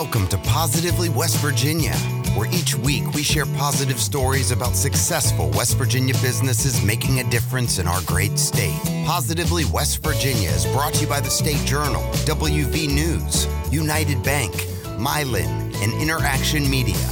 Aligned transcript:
Welcome 0.00 0.28
to 0.28 0.36
Positively 0.36 1.08
West 1.08 1.38
Virginia, 1.38 1.94
where 2.36 2.52
each 2.52 2.74
week 2.74 3.14
we 3.14 3.22
share 3.22 3.46
positive 3.46 3.98
stories 3.98 4.50
about 4.50 4.76
successful 4.76 5.48
West 5.52 5.78
Virginia 5.78 6.12
businesses 6.20 6.84
making 6.84 7.20
a 7.20 7.30
difference 7.30 7.78
in 7.78 7.86
our 7.88 8.02
great 8.02 8.38
state. 8.38 8.78
Positively 9.06 9.64
West 9.64 10.02
Virginia 10.02 10.50
is 10.50 10.66
brought 10.66 10.92
to 10.92 11.00
you 11.00 11.06
by 11.06 11.18
the 11.18 11.30
State 11.30 11.64
Journal, 11.64 12.02
WV 12.26 12.92
News, 12.92 13.48
United 13.72 14.22
Bank, 14.22 14.52
Mylan, 14.98 15.74
and 15.76 15.94
Interaction 15.94 16.68
Media. 16.68 17.08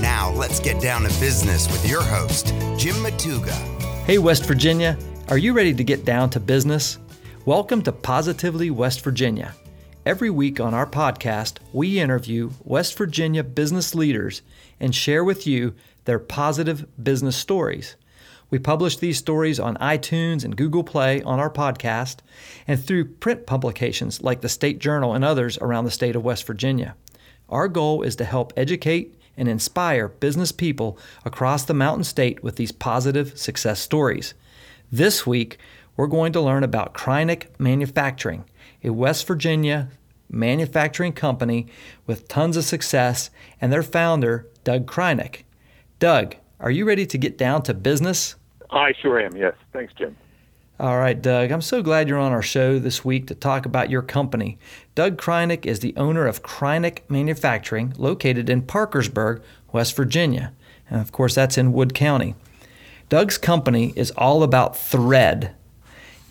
Now 0.00 0.30
let's 0.30 0.58
get 0.58 0.80
down 0.80 1.02
to 1.02 1.08
business 1.20 1.70
with 1.70 1.86
your 1.86 2.02
host, 2.02 2.46
Jim 2.78 2.96
Matuga. 3.04 3.52
Hey, 4.06 4.16
West 4.16 4.46
Virginia, 4.46 4.96
are 5.28 5.36
you 5.36 5.52
ready 5.52 5.74
to 5.74 5.84
get 5.84 6.06
down 6.06 6.30
to 6.30 6.40
business? 6.40 6.98
Welcome 7.44 7.82
to 7.82 7.92
Positively 7.92 8.70
West 8.70 9.02
Virginia. 9.02 9.54
Every 10.04 10.30
week 10.30 10.58
on 10.58 10.74
our 10.74 10.84
podcast, 10.84 11.58
we 11.72 12.00
interview 12.00 12.50
West 12.64 12.98
Virginia 12.98 13.44
business 13.44 13.94
leaders 13.94 14.42
and 14.80 14.92
share 14.92 15.22
with 15.22 15.46
you 15.46 15.74
their 16.06 16.18
positive 16.18 16.84
business 17.00 17.36
stories. 17.36 17.94
We 18.50 18.58
publish 18.58 18.96
these 18.96 19.18
stories 19.18 19.60
on 19.60 19.76
iTunes 19.76 20.44
and 20.44 20.56
Google 20.56 20.82
Play 20.82 21.22
on 21.22 21.38
our 21.38 21.48
podcast 21.48 22.16
and 22.66 22.84
through 22.84 23.14
print 23.14 23.46
publications 23.46 24.20
like 24.20 24.40
the 24.40 24.48
State 24.48 24.80
Journal 24.80 25.14
and 25.14 25.24
others 25.24 25.56
around 25.58 25.84
the 25.84 25.92
state 25.92 26.16
of 26.16 26.24
West 26.24 26.48
Virginia. 26.48 26.96
Our 27.48 27.68
goal 27.68 28.02
is 28.02 28.16
to 28.16 28.24
help 28.24 28.52
educate 28.56 29.14
and 29.36 29.46
inspire 29.46 30.08
business 30.08 30.50
people 30.50 30.98
across 31.24 31.62
the 31.62 31.74
Mountain 31.74 32.04
State 32.04 32.42
with 32.42 32.56
these 32.56 32.72
positive 32.72 33.38
success 33.38 33.78
stories. 33.78 34.34
This 34.90 35.24
week, 35.24 35.58
we're 35.96 36.08
going 36.08 36.32
to 36.32 36.40
learn 36.40 36.64
about 36.64 36.92
Kreinik 36.92 37.46
Manufacturing 37.60 38.44
a 38.84 38.90
West 38.90 39.26
Virginia 39.26 39.88
manufacturing 40.32 41.12
company 41.12 41.66
with 42.06 42.26
tons 42.26 42.56
of 42.56 42.64
success, 42.64 43.30
and 43.60 43.72
their 43.72 43.82
founder, 43.82 44.48
Doug 44.64 44.86
Kreinik. 44.86 45.42
Doug, 45.98 46.36
are 46.58 46.70
you 46.70 46.84
ready 46.84 47.06
to 47.06 47.18
get 47.18 47.38
down 47.38 47.62
to 47.64 47.74
business? 47.74 48.36
I 48.70 48.92
sure 49.00 49.20
am, 49.20 49.36
yes. 49.36 49.54
Thanks, 49.72 49.92
Jim. 49.92 50.16
All 50.80 50.98
right, 50.98 51.20
Doug, 51.20 51.52
I'm 51.52 51.60
so 51.60 51.82
glad 51.82 52.08
you're 52.08 52.18
on 52.18 52.32
our 52.32 52.42
show 52.42 52.78
this 52.78 53.04
week 53.04 53.26
to 53.28 53.34
talk 53.34 53.66
about 53.66 53.90
your 53.90 54.02
company. 54.02 54.58
Doug 54.94 55.16
Kreinik 55.16 55.66
is 55.66 55.80
the 55.80 55.94
owner 55.96 56.26
of 56.26 56.42
Kreinik 56.42 57.00
Manufacturing, 57.08 57.94
located 57.98 58.48
in 58.50 58.62
Parkersburg, 58.62 59.42
West 59.70 59.94
Virginia. 59.94 60.52
And 60.90 61.00
of 61.00 61.12
course, 61.12 61.34
that's 61.34 61.58
in 61.58 61.72
Wood 61.72 61.94
County. 61.94 62.34
Doug's 63.08 63.38
company 63.38 63.92
is 63.94 64.10
all 64.12 64.42
about 64.42 64.76
thread, 64.76 65.54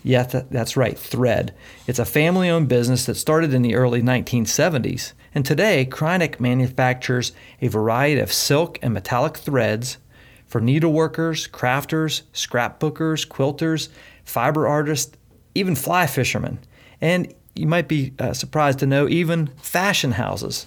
yeah, 0.02 0.24
that's 0.24 0.76
right, 0.76 0.98
Thread. 0.98 1.54
It's 1.86 1.98
a 1.98 2.04
family 2.04 2.50
owned 2.50 2.68
business 2.68 3.06
that 3.06 3.14
started 3.14 3.54
in 3.54 3.62
the 3.62 3.74
early 3.74 4.02
1970s, 4.02 5.12
and 5.34 5.44
today 5.44 5.86
Kreinik 5.88 6.40
manufactures 6.40 7.32
a 7.60 7.68
variety 7.68 8.20
of 8.20 8.32
silk 8.32 8.78
and 8.82 8.92
metallic 8.92 9.36
threads 9.36 9.98
for 10.46 10.60
needleworkers, 10.60 11.48
crafters, 11.48 12.22
scrapbookers, 12.34 13.26
quilters, 13.26 13.88
fiber 14.24 14.66
artists, 14.66 15.16
even 15.54 15.74
fly 15.74 16.06
fishermen. 16.06 16.58
And 17.00 17.32
you 17.54 17.66
might 17.66 17.88
be 17.88 18.12
uh, 18.18 18.32
surprised 18.32 18.80
to 18.80 18.86
know 18.86 19.08
even 19.08 19.48
fashion 19.58 20.12
houses 20.12 20.66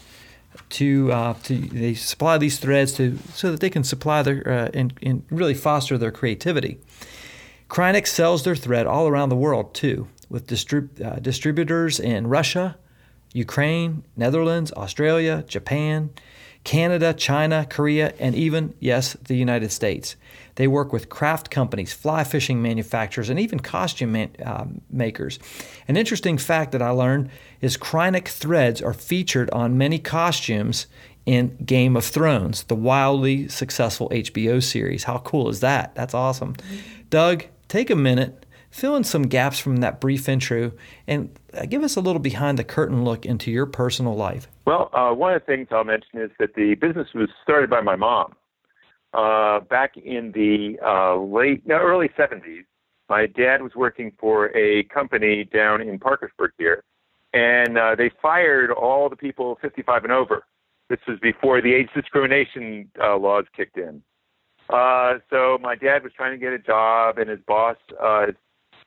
to, 0.70 1.12
uh, 1.12 1.34
to 1.44 1.58
they 1.58 1.94
supply 1.94 2.38
these 2.38 2.58
threads 2.58 2.94
to 2.94 3.18
so 3.34 3.52
that 3.52 3.60
they 3.60 3.70
can 3.70 3.84
supply 3.84 4.22
their 4.22 4.48
uh, 4.48 4.70
and, 4.74 4.94
and 5.04 5.24
really 5.30 5.54
foster 5.54 5.98
their 5.98 6.12
creativity. 6.12 6.80
Kreinik 7.70 8.08
sells 8.08 8.44
their 8.44 8.56
thread 8.56 8.86
all 8.86 9.08
around 9.08 9.30
the 9.30 9.36
world 9.36 9.74
too, 9.74 10.08
with 10.30 10.48
distrib- 10.48 11.04
uh, 11.04 11.20
distributors 11.20 12.00
in 12.00 12.28
Russia, 12.28 12.78
Ukraine, 13.34 14.04
Netherlands, 14.16 14.72
Australia, 14.74 15.44
Japan, 15.48 16.10
Canada, 16.64 17.14
China, 17.14 17.66
Korea, 17.70 18.14
and 18.20 18.34
even, 18.34 18.74
yes, 18.80 19.14
the 19.14 19.36
United 19.36 19.72
States. 19.72 20.16
They 20.56 20.68
work 20.68 20.92
with 20.92 21.10
craft 21.10 21.52
companies, 21.52 21.94
fly 21.94 22.24
fishing 22.24 22.62
manufacturers, 22.62 23.30
and 23.30 23.40
even 23.40 23.60
costume 23.60 24.14
man, 24.14 24.32
uh, 24.44 24.66
makers. 24.90 25.38
An 25.88 25.96
interesting 25.96 26.38
fact 26.38 26.72
that 26.72 26.82
I 26.82 26.90
learned 26.90 27.30
is 27.62 27.78
Kreinik 27.78 28.28
threads 28.28 28.82
are 28.82 28.94
featured 28.94 29.50
on 29.52 29.78
many 29.78 30.00
costumes 30.00 30.88
in 31.26 31.56
Game 31.66 31.96
of 31.98 32.06
Thrones, 32.06 32.64
the 32.64 32.76
wildly 32.76 33.48
successful 33.48 34.10
HBO 34.10 34.62
series. 34.62 35.04
How 35.04 35.20
cool 35.20 35.50
is 35.50 35.60
that? 35.60 35.94
That's 35.96 36.14
awesome. 36.14 36.54
Mm-hmm. 36.54 36.78
Doug, 37.10 37.46
take 37.76 37.90
a 37.90 37.96
minute, 37.96 38.46
fill 38.70 38.96
in 38.96 39.04
some 39.04 39.24
gaps 39.24 39.60
from 39.60 39.78
that 39.78 40.00
brief 40.00 40.30
intro, 40.30 40.72
and 41.08 41.38
uh, 41.54 41.66
give 41.66 41.84
us 41.84 41.98
a 41.98 42.00
little 42.00 42.22
behind 42.22 42.58
the 42.58 42.64
curtain 42.64 43.04
look 43.04 43.26
into 43.26 43.52
your 43.52 43.66
personal 43.66 44.16
life. 44.16 44.48
Well, 44.66 44.90
uh, 44.94 45.14
one 45.14 45.34
of 45.34 45.42
the 45.42 45.46
things 45.46 45.68
I'll 45.72 45.84
mention 45.84 46.22
is 46.22 46.32
that 46.40 46.56
the 46.56 46.76
business 46.76 47.10
was 47.14 47.28
started 47.44 47.70
by 47.70 47.82
my 47.82 47.98
mom 47.98 48.34
uh, 49.14 49.60
back 49.60 49.98
in 49.98 50.32
the 50.32 50.78
uh, 50.86 51.18
late, 51.18 51.68
no, 51.68 51.76
early 51.76 52.10
70s. 52.18 52.64
My 53.10 53.28
dad 53.28 53.62
was 53.62 53.74
working 53.76 54.14
for 54.18 54.56
a 54.58 54.84
company 54.86 55.44
down 55.44 55.82
in 55.82 56.00
Parkersburg 56.00 56.52
here, 56.58 56.82
and 57.34 57.78
uh, 57.78 57.96
they 57.96 58.10
fired 58.22 58.72
all 58.72 59.10
the 59.10 59.18
people 59.18 59.58
55 59.62 60.06
and 60.06 60.14
over. 60.14 60.46
This 60.90 61.00
was 61.08 61.20
before 61.20 61.62
the 61.62 61.74
age 61.74 61.90
discrimination 61.94 62.90
uh, 63.04 63.18
laws 63.18 63.46
kicked 63.56 63.78
in. 63.78 64.02
Uh, 64.70 65.20
so 65.30 65.58
my 65.62 65.76
dad 65.76 66.04
was 66.04 66.12
trying 66.16 66.32
to 66.32 66.38
get 66.38 66.54
a 66.54 66.60
job, 66.60 67.18
and 67.18 67.30
his 67.30 67.40
boss, 67.48 67.78
uh, 68.02 68.28
his 68.28 68.36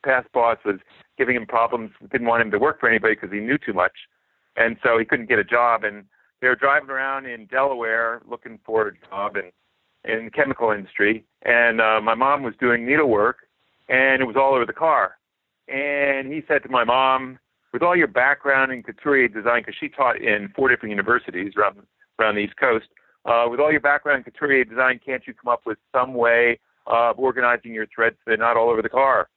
past 0.04 0.30
boss, 0.32 0.58
was 0.64 0.76
giving 1.16 1.36
him 1.36 1.46
problems. 1.46 1.90
Didn't 2.10 2.26
want 2.26 2.42
him 2.42 2.50
to 2.50 2.58
work 2.58 2.80
for 2.80 2.88
anybody 2.88 3.14
because 3.14 3.32
he 3.32 3.40
knew 3.40 3.58
too 3.58 3.72
much, 3.72 3.92
and 4.56 4.76
so 4.82 4.98
he 4.98 5.04
couldn't 5.04 5.28
get 5.28 5.38
a 5.38 5.44
job. 5.44 5.84
And 5.84 6.04
they 6.40 6.48
were 6.48 6.56
driving 6.56 6.90
around 6.90 7.26
in 7.26 7.46
Delaware 7.46 8.22
looking 8.28 8.58
for 8.64 8.88
a 8.88 8.92
job 9.08 9.36
in 9.36 9.50
in 10.04 10.26
the 10.26 10.30
chemical 10.30 10.70
industry. 10.70 11.24
And 11.42 11.80
uh, 11.80 12.00
my 12.00 12.14
mom 12.14 12.42
was 12.42 12.54
doing 12.60 12.86
needlework, 12.86 13.38
and 13.88 14.22
it 14.22 14.24
was 14.24 14.36
all 14.36 14.54
over 14.54 14.66
the 14.66 14.72
car. 14.72 15.18
And 15.68 16.32
he 16.32 16.42
said 16.48 16.62
to 16.62 16.68
my 16.68 16.84
mom, 16.84 17.38
with 17.72 17.82
all 17.82 17.96
your 17.96 18.06
background 18.06 18.72
in 18.72 18.82
couturier 18.82 19.28
design, 19.28 19.60
because 19.60 19.74
she 19.78 19.88
taught 19.88 20.20
in 20.20 20.48
four 20.56 20.68
different 20.68 20.90
universities 20.90 21.52
around 21.56 21.82
around 22.18 22.34
the 22.34 22.40
East 22.40 22.56
Coast, 22.56 22.86
uh, 23.28 23.46
with 23.48 23.60
all 23.60 23.70
your 23.70 23.80
background 23.80 24.24
in 24.24 24.32
couturier 24.32 24.64
design, 24.64 24.98
can't 25.04 25.22
you 25.26 25.34
come 25.34 25.52
up 25.52 25.60
with 25.66 25.78
some 25.94 26.14
way 26.14 26.58
of 26.86 27.18
organizing 27.18 27.74
your 27.74 27.86
threads 27.94 28.16
so 28.16 28.22
they're 28.26 28.36
not 28.38 28.56
all 28.56 28.70
over 28.70 28.80
the 28.80 28.88
car? 28.88 29.28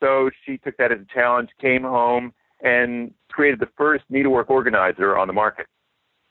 So 0.00 0.30
she 0.44 0.58
took 0.58 0.76
that 0.78 0.90
as 0.90 0.98
a 0.98 1.06
challenge, 1.12 1.50
came 1.60 1.82
home, 1.82 2.32
and 2.62 3.12
created 3.30 3.60
the 3.60 3.68
first 3.76 4.04
needlework 4.10 4.50
organizer 4.50 5.16
on 5.16 5.28
the 5.28 5.32
market. 5.32 5.66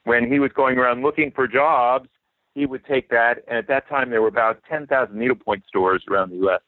When 0.04 0.30
he 0.30 0.40
was 0.40 0.52
going 0.54 0.78
around 0.78 1.02
looking 1.02 1.32
for 1.32 1.48
jobs, 1.48 2.10
he 2.56 2.66
would 2.66 2.86
take 2.86 3.10
that, 3.10 3.44
and 3.48 3.58
at 3.58 3.68
that 3.68 3.88
time 3.88 4.10
there 4.10 4.22
were 4.22 4.28
about 4.28 4.62
10,000 4.70 5.16
needlepoint 5.16 5.64
stores 5.68 6.04
around 6.10 6.32
the 6.32 6.38
U.S. 6.38 6.62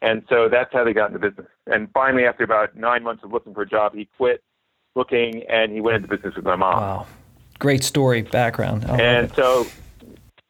And 0.00 0.22
so 0.28 0.48
that's 0.48 0.72
how 0.72 0.84
they 0.84 0.92
got 0.92 1.12
into 1.12 1.18
business. 1.18 1.46
And 1.66 1.88
finally, 1.94 2.24
after 2.24 2.44
about 2.44 2.76
nine 2.76 3.02
months 3.02 3.24
of 3.24 3.32
looking 3.32 3.54
for 3.54 3.62
a 3.62 3.68
job, 3.68 3.94
he 3.94 4.08
quit 4.16 4.42
looking 4.94 5.42
and 5.48 5.72
he 5.72 5.80
went 5.80 5.96
into 5.96 6.08
business 6.08 6.34
with 6.36 6.44
my 6.44 6.56
mom. 6.56 6.80
Wow 6.80 7.06
great 7.62 7.84
story 7.84 8.22
background. 8.22 8.84
and 8.90 9.32
so, 9.36 9.68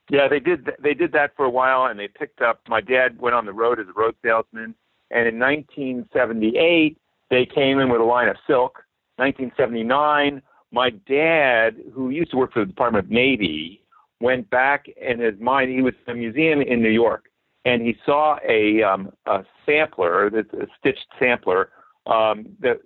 yeah, 0.09 0.29
they 0.29 0.41
did 0.41 0.71
they 0.83 0.95
did 0.95 1.13
that 1.13 1.37
for 1.37 1.45
a 1.45 1.51
while, 1.51 1.85
and 1.85 2.01
they 2.01 2.09
picked 2.09 2.41
up. 2.41 2.61
My 2.69 2.81
dad 2.81 3.21
went 3.21 3.35
on 3.35 3.45
the 3.45 3.53
road 3.53 3.79
as 3.79 3.87
a 3.87 3.93
road 3.93 4.17
salesman, 4.25 4.75
and 5.11 5.29
in 5.29 5.39
1978 5.39 6.97
they 7.31 7.47
came 7.47 7.79
in 7.79 7.91
with 7.91 8.01
a 8.01 8.05
line 8.05 8.29
of 8.29 8.37
silk. 8.47 8.83
1979, 9.17 10.41
my 10.73 10.91
dad, 11.07 11.77
who 11.93 12.09
used 12.09 12.31
to 12.31 12.39
work 12.39 12.55
for 12.55 12.61
the 12.61 12.67
Department 12.67 13.05
of 13.05 13.11
Navy, 13.11 13.85
went 14.21 14.49
back 14.49 14.87
in 14.89 15.21
his 15.21 15.39
mind. 15.39 15.71
He 15.71 15.83
was 15.83 15.93
in 16.07 16.15
a 16.15 16.17
museum 16.17 16.63
in 16.63 16.83
New 16.83 16.91
York, 16.91 17.27
and 17.67 17.83
he 17.83 17.95
saw 18.07 18.39
a, 18.49 18.83
um, 18.83 19.11
a 19.27 19.45
sampler, 19.67 20.29
a 20.29 20.67
stitched 20.79 21.07
sampler 21.19 21.69
um, 22.07 22.47
that 22.61 22.81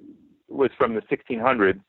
was 0.48 0.70
from 0.76 0.94
the 0.94 1.02
1600s, 1.02 1.80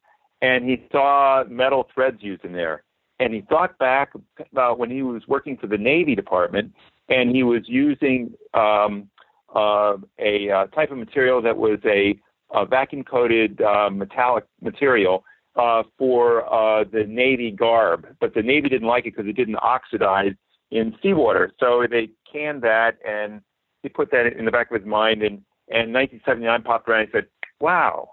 and 0.42 0.66
he 0.70 0.86
saw 0.92 1.44
metal 1.50 1.88
threads 1.94 2.18
used 2.22 2.46
in 2.46 2.54
there. 2.54 2.84
And 3.20 3.34
he 3.34 3.42
thought 3.42 3.78
back 3.80 4.12
about 4.52 4.78
when 4.78 4.92
he 4.92 5.02
was 5.02 5.24
working 5.28 5.58
for 5.58 5.68
the 5.68 5.78
Navy 5.78 6.14
Department, 6.14 6.72
and 7.10 7.36
he 7.36 7.42
was 7.42 7.64
using 7.66 8.34
um, 8.54 9.10
uh, 9.56 9.98
a 10.20 10.52
uh, 10.52 10.68
type 10.68 10.92
of 10.92 10.98
material 10.98 11.42
that 11.42 11.58
was 11.58 11.80
a, 11.86 12.20
a 12.54 12.66
vacuum 12.66 13.04
coated 13.04 13.60
uh, 13.62 13.90
metallic 13.90 14.46
material 14.62 15.24
uh, 15.56 15.82
for 15.98 16.46
uh, 16.54 16.84
the 16.84 17.06
Navy 17.08 17.50
garb. 17.50 18.08
But 18.20 18.36
the 18.36 18.44
Navy 18.44 18.70
didn't 18.70 18.88
like 18.88 19.06
it 19.08 19.16
because 19.16 19.28
it 19.28 19.36
didn't 19.36 19.56
oxidize 19.56 20.34
in 20.70 20.96
seawater. 21.02 21.52
So 21.60 21.86
they 21.90 22.10
canned 22.32 22.62
that, 22.62 22.98
and 23.08 23.42
he 23.82 23.90
put 23.90 24.12
that 24.12 24.28
in 24.38 24.46
the 24.46 24.52
back 24.52 24.70
of 24.70 24.80
his 24.80 24.88
mind. 24.88 25.24
And, 25.24 25.42
and 25.70 25.94
1979 25.94 26.62
popped 26.64 26.88
around 26.88 27.02
and 27.02 27.10
said, 27.12 27.26
wow, 27.60 28.10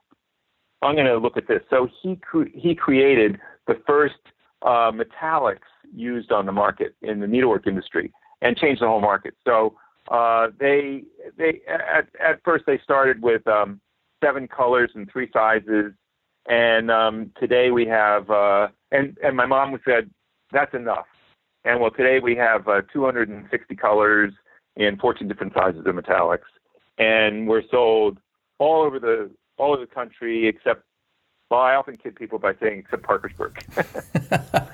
I'm 0.84 0.94
going 0.94 1.06
to 1.06 1.19
look 1.19 1.36
at 1.36 1.48
this. 1.48 1.60
So 1.70 1.88
he 2.02 2.16
cre- 2.16 2.52
he 2.54 2.75
created 2.75 3.38
the 3.66 3.81
first 3.86 4.14
uh, 4.62 4.90
metallics 4.92 5.58
used 5.94 6.32
on 6.32 6.46
the 6.46 6.52
market 6.52 6.94
in 7.02 7.20
the 7.20 7.26
needlework 7.26 7.66
industry 7.66 8.12
and 8.42 8.56
changed 8.56 8.82
the 8.82 8.86
whole 8.86 9.00
market. 9.00 9.34
So 9.44 9.76
uh, 10.10 10.48
they 10.58 11.04
they 11.38 11.60
at, 11.69 12.08
at 12.20 12.40
first 12.44 12.64
they 12.66 12.78
started 12.82 13.22
with 13.22 13.46
um, 13.46 13.81
seven 14.22 14.48
colors 14.48 14.90
and 14.94 15.10
three 15.10 15.31
sizes, 15.32 15.92
And 16.46 16.90
um, 16.90 17.31
today 17.38 17.70
we 17.70 17.86
have, 17.86 18.28
uh, 18.31 18.69
and 18.90 19.16
and 19.22 19.36
my 19.36 19.46
mom 19.46 19.78
said 19.84 20.10
that's 20.52 20.75
enough. 20.75 21.06
And 21.64 21.81
well, 21.81 21.90
today 21.90 22.20
we 22.22 22.36
have 22.36 22.69
uh, 22.69 22.82
260 22.92 23.76
colors 23.76 24.32
in 24.76 24.98
14 24.98 25.28
different 25.28 25.54
sizes 25.54 25.82
of 25.86 25.94
metallics, 25.94 26.50
and 26.98 27.48
we're 27.48 27.62
sold 27.70 28.19
all 28.58 28.82
over 28.82 28.98
the 28.98 29.31
all 29.59 29.73
over 29.73 29.81
the 29.81 29.95
country 29.95 30.47
except. 30.47 30.83
Well, 31.51 31.61
I 31.61 31.75
often 31.75 31.97
kid 31.97 32.17
people 32.17 32.39
by 32.39 32.55
saying 32.61 32.81
except 32.81 33.03
Parkersburg. 33.03 33.62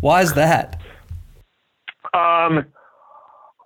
Why 0.00 0.22
is 0.22 0.34
that? 0.34 0.80
Um, 2.14 2.66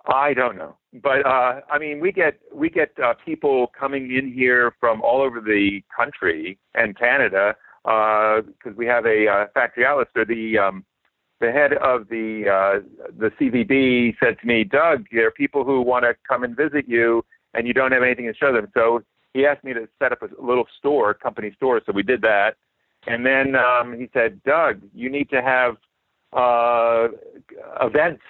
I 0.07 0.33
don't 0.33 0.55
know, 0.57 0.75
but 0.93 1.25
uh, 1.25 1.61
I 1.69 1.77
mean, 1.79 1.99
we 1.99 2.11
get 2.11 2.39
we 2.53 2.69
get 2.69 2.91
uh, 3.03 3.13
people 3.25 3.71
coming 3.77 4.15
in 4.15 4.31
here 4.31 4.73
from 4.79 5.01
all 5.01 5.21
over 5.21 5.41
the 5.41 5.81
country 5.95 6.57
and 6.73 6.97
Canada 6.97 7.55
because 7.83 8.71
uh, 8.73 8.75
we 8.75 8.85
have 8.85 9.05
a 9.05 9.27
uh, 9.27 9.45
factory 9.53 9.85
outlet 9.85 10.07
store. 10.11 10.25
The 10.25 10.57
um, 10.57 10.85
the 11.39 11.51
head 11.51 11.73
of 11.73 12.07
the 12.09 12.45
uh, 12.49 13.07
the 13.17 13.31
CVB 13.39 14.15
said 14.19 14.37
to 14.39 14.47
me, 14.47 14.63
Doug, 14.63 15.05
there 15.11 15.27
are 15.27 15.31
people 15.31 15.63
who 15.63 15.81
want 15.81 16.03
to 16.03 16.15
come 16.27 16.43
and 16.43 16.55
visit 16.55 16.87
you, 16.87 17.23
and 17.53 17.67
you 17.67 17.73
don't 17.73 17.91
have 17.91 18.03
anything 18.03 18.25
to 18.25 18.33
show 18.33 18.51
them. 18.53 18.67
So 18.73 19.03
he 19.33 19.45
asked 19.45 19.63
me 19.63 19.73
to 19.73 19.87
set 19.99 20.11
up 20.11 20.21
a 20.21 20.29
little 20.41 20.65
store, 20.77 21.13
company 21.13 21.51
store. 21.55 21.81
So 21.85 21.91
we 21.91 22.03
did 22.03 22.21
that, 22.21 22.55
and 23.05 23.25
then 23.25 23.55
um, 23.55 23.97
he 23.97 24.09
said, 24.13 24.41
Doug, 24.43 24.81
you 24.93 25.09
need 25.09 25.29
to 25.29 25.41
have 25.41 25.77
uh, 26.33 27.07
events. 27.81 28.23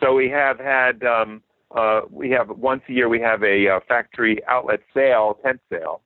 So 0.00 0.14
we 0.14 0.28
have 0.30 0.58
had 0.58 1.02
um, 1.04 1.42
uh, 1.74 2.02
we 2.10 2.30
have 2.30 2.48
once 2.50 2.82
a 2.88 2.92
year 2.92 3.08
we 3.08 3.20
have 3.20 3.42
a 3.42 3.68
uh, 3.68 3.80
factory 3.88 4.38
outlet 4.46 4.80
sale, 4.94 5.38
tent 5.44 5.60
sale, 5.70 6.02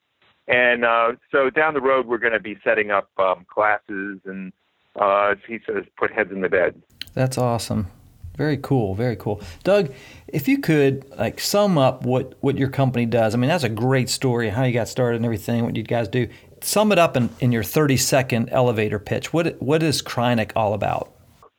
and 0.48 0.84
uh, 0.84 1.12
so 1.30 1.50
down 1.50 1.74
the 1.74 1.80
road 1.80 2.06
we're 2.06 2.18
going 2.18 2.32
to 2.32 2.40
be 2.40 2.56
setting 2.64 2.90
up 2.90 3.10
um, 3.18 3.44
classes 3.48 4.20
and 4.24 4.52
uh, 4.96 5.34
he 5.46 5.58
says, 5.66 5.84
put 5.96 6.12
heads 6.12 6.30
in 6.32 6.40
the 6.40 6.48
bed. 6.48 6.80
That's 7.14 7.38
awesome. 7.38 7.90
Very 8.36 8.56
cool. 8.56 8.94
Very 8.94 9.16
cool. 9.16 9.40
Doug, 9.62 9.92
if 10.28 10.48
you 10.48 10.58
could 10.58 11.08
like 11.18 11.38
sum 11.38 11.76
up 11.76 12.04
what, 12.04 12.34
what 12.40 12.56
your 12.56 12.68
company 12.68 13.06
does, 13.06 13.34
I 13.34 13.38
mean, 13.38 13.48
that's 13.48 13.64
a 13.64 13.68
great 13.68 14.08
story, 14.08 14.48
how 14.48 14.64
you 14.64 14.72
got 14.72 14.88
started 14.88 15.16
and 15.16 15.24
everything, 15.24 15.64
what 15.64 15.76
you 15.76 15.82
guys 15.82 16.08
do. 16.08 16.28
Sum 16.62 16.92
it 16.92 16.98
up 16.98 17.16
in, 17.16 17.28
in 17.40 17.52
your 17.52 17.64
30 17.64 17.96
second 17.96 18.48
elevator 18.50 18.98
pitch. 18.98 19.32
What, 19.32 19.60
what 19.60 19.82
is 19.82 20.00
Kreinik 20.00 20.52
all 20.56 20.74
about? 20.74 21.12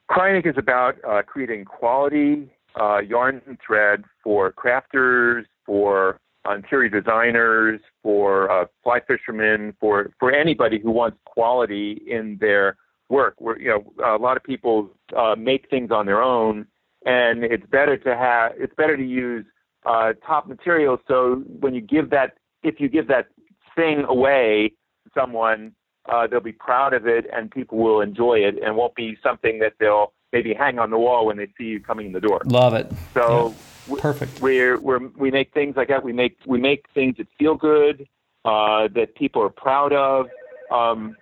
Kreinik 0.09 0.47
is 0.47 0.55
about 0.57 0.95
uh, 1.07 1.21
creating 1.23 1.65
quality 1.65 2.49
uh, 2.79 2.99
yarn 2.99 3.41
and 3.45 3.57
thread 3.65 4.03
for 4.23 4.51
crafters, 4.51 5.45
for 5.65 6.19
interior 6.51 6.89
designers, 6.89 7.79
for 8.01 8.51
uh, 8.51 8.65
fly 8.83 8.99
fishermen, 9.07 9.75
for, 9.79 10.11
for 10.19 10.31
anybody 10.31 10.79
who 10.79 10.91
wants 10.91 11.17
quality 11.25 12.01
in 12.07 12.37
their 12.41 12.77
work. 13.13 13.35
Where 13.37 13.57
you 13.59 13.69
know 13.69 13.81
a 14.03 14.17
lot 14.17 14.35
of 14.37 14.43
people 14.43 14.89
uh, 15.15 15.35
make 15.37 15.69
things 15.69 15.91
on 15.91 16.05
their 16.05 16.21
own, 16.21 16.65
and 17.05 17.43
it's 17.43 17.65
better 17.77 17.95
to 17.97 18.11
have 18.15 18.53
it's 18.57 18.75
better 18.75 18.97
to 18.97 19.07
use 19.25 19.45
uh, 19.85 20.13
top 20.25 20.47
materials. 20.47 20.99
So 21.07 21.43
when 21.59 21.73
you 21.73 21.81
give 21.81 22.09
that, 22.09 22.29
if 22.63 22.75
you 22.81 22.89
give 22.89 23.07
that 23.07 23.27
thing 23.75 24.03
away 24.07 24.73
to 25.03 25.11
someone, 25.19 25.73
uh, 26.11 26.27
they'll 26.27 26.39
be 26.53 26.59
proud 26.69 26.93
of 26.93 27.07
it, 27.07 27.25
and 27.33 27.51
people 27.51 27.77
will 27.77 28.01
enjoy 28.01 28.39
it, 28.39 28.55
and 28.63 28.75
won't 28.75 28.95
be 28.95 29.17
something 29.23 29.59
that 29.59 29.73
they'll 29.79 30.13
maybe 30.31 30.53
hang 30.53 30.79
on 30.79 30.89
the 30.89 30.97
wall 30.97 31.25
when 31.27 31.37
they 31.37 31.47
see 31.57 31.65
you 31.65 31.79
coming 31.79 32.07
in 32.07 32.13
the 32.13 32.19
door. 32.19 32.41
Love 32.45 32.73
it. 32.73 32.91
So 33.13 33.53
yeah. 33.87 33.95
perfect. 33.99 34.41
We're, 34.41 34.79
we're 34.79 35.07
we 35.17 35.31
make 35.31 35.53
things 35.53 35.75
like 35.75 35.89
that. 35.89 36.03
We 36.03 36.13
make 36.13 36.37
we 36.45 36.59
make 36.59 36.85
things 36.93 37.15
that 37.17 37.27
feel 37.37 37.55
good, 37.55 38.07
uh, 38.45 38.87
that 38.95 39.15
people 39.15 39.41
are 39.41 39.49
proud 39.49 39.93
of. 39.93 40.27
Um, 40.71 41.15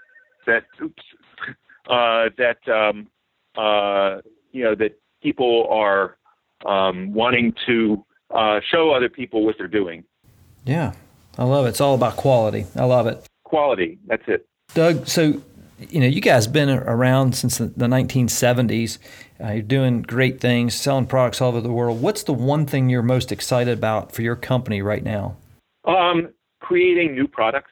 that 0.47 0.63
oops, 0.81 1.03
uh, 1.89 2.29
that 2.37 2.57
um, 2.67 3.07
uh, 3.55 4.21
you 4.51 4.63
know 4.63 4.75
that 4.75 4.99
people 5.21 5.67
are 5.69 6.17
um, 6.65 7.13
wanting 7.13 7.53
to 7.65 8.03
uh, 8.33 8.59
show 8.69 8.91
other 8.91 9.09
people 9.09 9.45
what 9.45 9.55
they're 9.57 9.67
doing. 9.67 10.03
Yeah, 10.65 10.93
I 11.37 11.43
love 11.43 11.65
it. 11.65 11.69
It's 11.69 11.81
all 11.81 11.95
about 11.95 12.17
quality. 12.17 12.65
I 12.75 12.85
love 12.85 13.07
it. 13.07 13.25
Quality. 13.43 13.99
That's 14.07 14.23
it. 14.27 14.47
Doug, 14.73 15.07
so 15.07 15.41
you 15.79 15.99
know 15.99 16.07
you 16.07 16.21
guys 16.21 16.47
been 16.47 16.69
around 16.69 17.35
since 17.35 17.57
the, 17.57 17.65
the 17.65 17.87
1970s. 17.87 18.97
Uh, 19.43 19.53
you're 19.53 19.61
doing 19.63 20.03
great 20.03 20.39
things, 20.39 20.75
selling 20.75 21.07
products 21.07 21.41
all 21.41 21.49
over 21.49 21.61
the 21.61 21.71
world. 21.71 22.01
What's 22.01 22.23
the 22.23 22.33
one 22.33 22.65
thing 22.65 22.89
you're 22.89 23.01
most 23.01 23.31
excited 23.31 23.75
about 23.75 24.11
for 24.11 24.21
your 24.21 24.35
company 24.35 24.81
right 24.81 25.03
now? 25.03 25.35
Um, 25.85 26.29
creating 26.59 27.15
new 27.15 27.27
products 27.27 27.70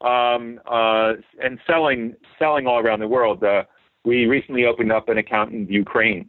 um, 0.00 0.60
uh, 0.70 1.12
and 1.42 1.58
selling 1.66 2.14
selling 2.38 2.66
all 2.66 2.78
around 2.78 3.00
the 3.00 3.08
world. 3.08 3.42
Uh, 3.42 3.64
we 4.04 4.26
recently 4.26 4.64
opened 4.64 4.92
up 4.92 5.08
an 5.08 5.18
account 5.18 5.52
in 5.52 5.66
Ukraine, 5.68 6.28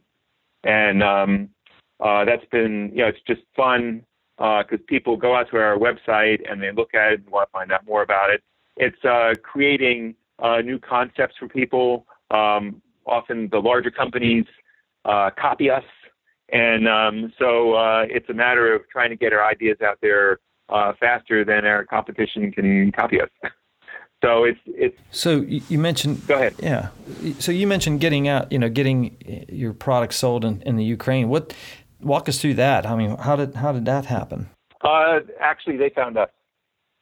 and 0.64 1.02
um, 1.02 1.48
uh, 2.00 2.24
that's 2.24 2.44
been 2.50 2.90
you 2.92 3.02
know 3.02 3.08
it's 3.08 3.18
just 3.26 3.42
fun 3.56 4.04
because 4.36 4.78
uh, 4.80 4.86
people 4.86 5.16
go 5.16 5.34
out 5.34 5.50
to 5.50 5.56
our 5.56 5.76
website 5.76 6.48
and 6.50 6.62
they 6.62 6.70
look 6.72 6.94
at 6.94 7.12
it 7.12 7.20
and 7.20 7.30
want 7.30 7.48
to 7.48 7.52
find 7.52 7.72
out 7.72 7.84
more 7.86 8.02
about 8.02 8.30
it. 8.30 8.42
It's 8.76 9.04
uh, 9.04 9.34
creating 9.42 10.14
uh, 10.38 10.58
new 10.58 10.78
concepts 10.78 11.34
for 11.38 11.48
people. 11.48 12.06
Um, 12.30 12.80
often 13.06 13.48
the 13.50 13.58
larger 13.58 13.90
companies 13.90 14.44
copy 15.04 15.70
us, 15.70 15.84
and 16.52 16.88
um, 16.88 17.32
so 17.38 18.04
it's 18.08 18.28
a 18.28 18.34
matter 18.34 18.74
of 18.74 18.82
trying 18.90 19.10
to 19.10 19.16
get 19.16 19.32
our 19.32 19.44
ideas 19.44 19.78
out 19.82 19.98
there 20.00 20.38
uh, 20.68 20.92
faster 21.00 21.44
than 21.44 21.64
our 21.64 21.84
competition 21.84 22.52
can 22.52 22.92
copy 22.92 23.20
us. 23.20 23.30
So 24.22 24.44
it's 24.44 24.60
it's. 24.66 24.96
So 25.10 25.40
you 25.40 25.78
mentioned. 25.78 26.26
Go 26.26 26.34
ahead. 26.34 26.54
Yeah. 26.58 26.88
So 27.38 27.52
you 27.52 27.66
mentioned 27.66 28.00
getting 28.00 28.26
out, 28.28 28.50
you 28.50 28.58
know, 28.58 28.68
getting 28.68 29.16
your 29.48 29.72
products 29.72 30.16
sold 30.16 30.44
in, 30.44 30.62
in 30.62 30.76
the 30.76 30.84
Ukraine. 30.84 31.28
What? 31.28 31.54
Walk 32.00 32.28
us 32.28 32.40
through 32.40 32.54
that. 32.54 32.86
I 32.86 32.94
mean, 32.96 33.16
how 33.16 33.36
did 33.36 33.56
how 33.56 33.72
did 33.72 33.84
that 33.86 34.06
happen? 34.06 34.50
Uh, 34.82 35.20
actually, 35.40 35.76
they 35.76 35.90
found 35.90 36.16
us. 36.16 36.30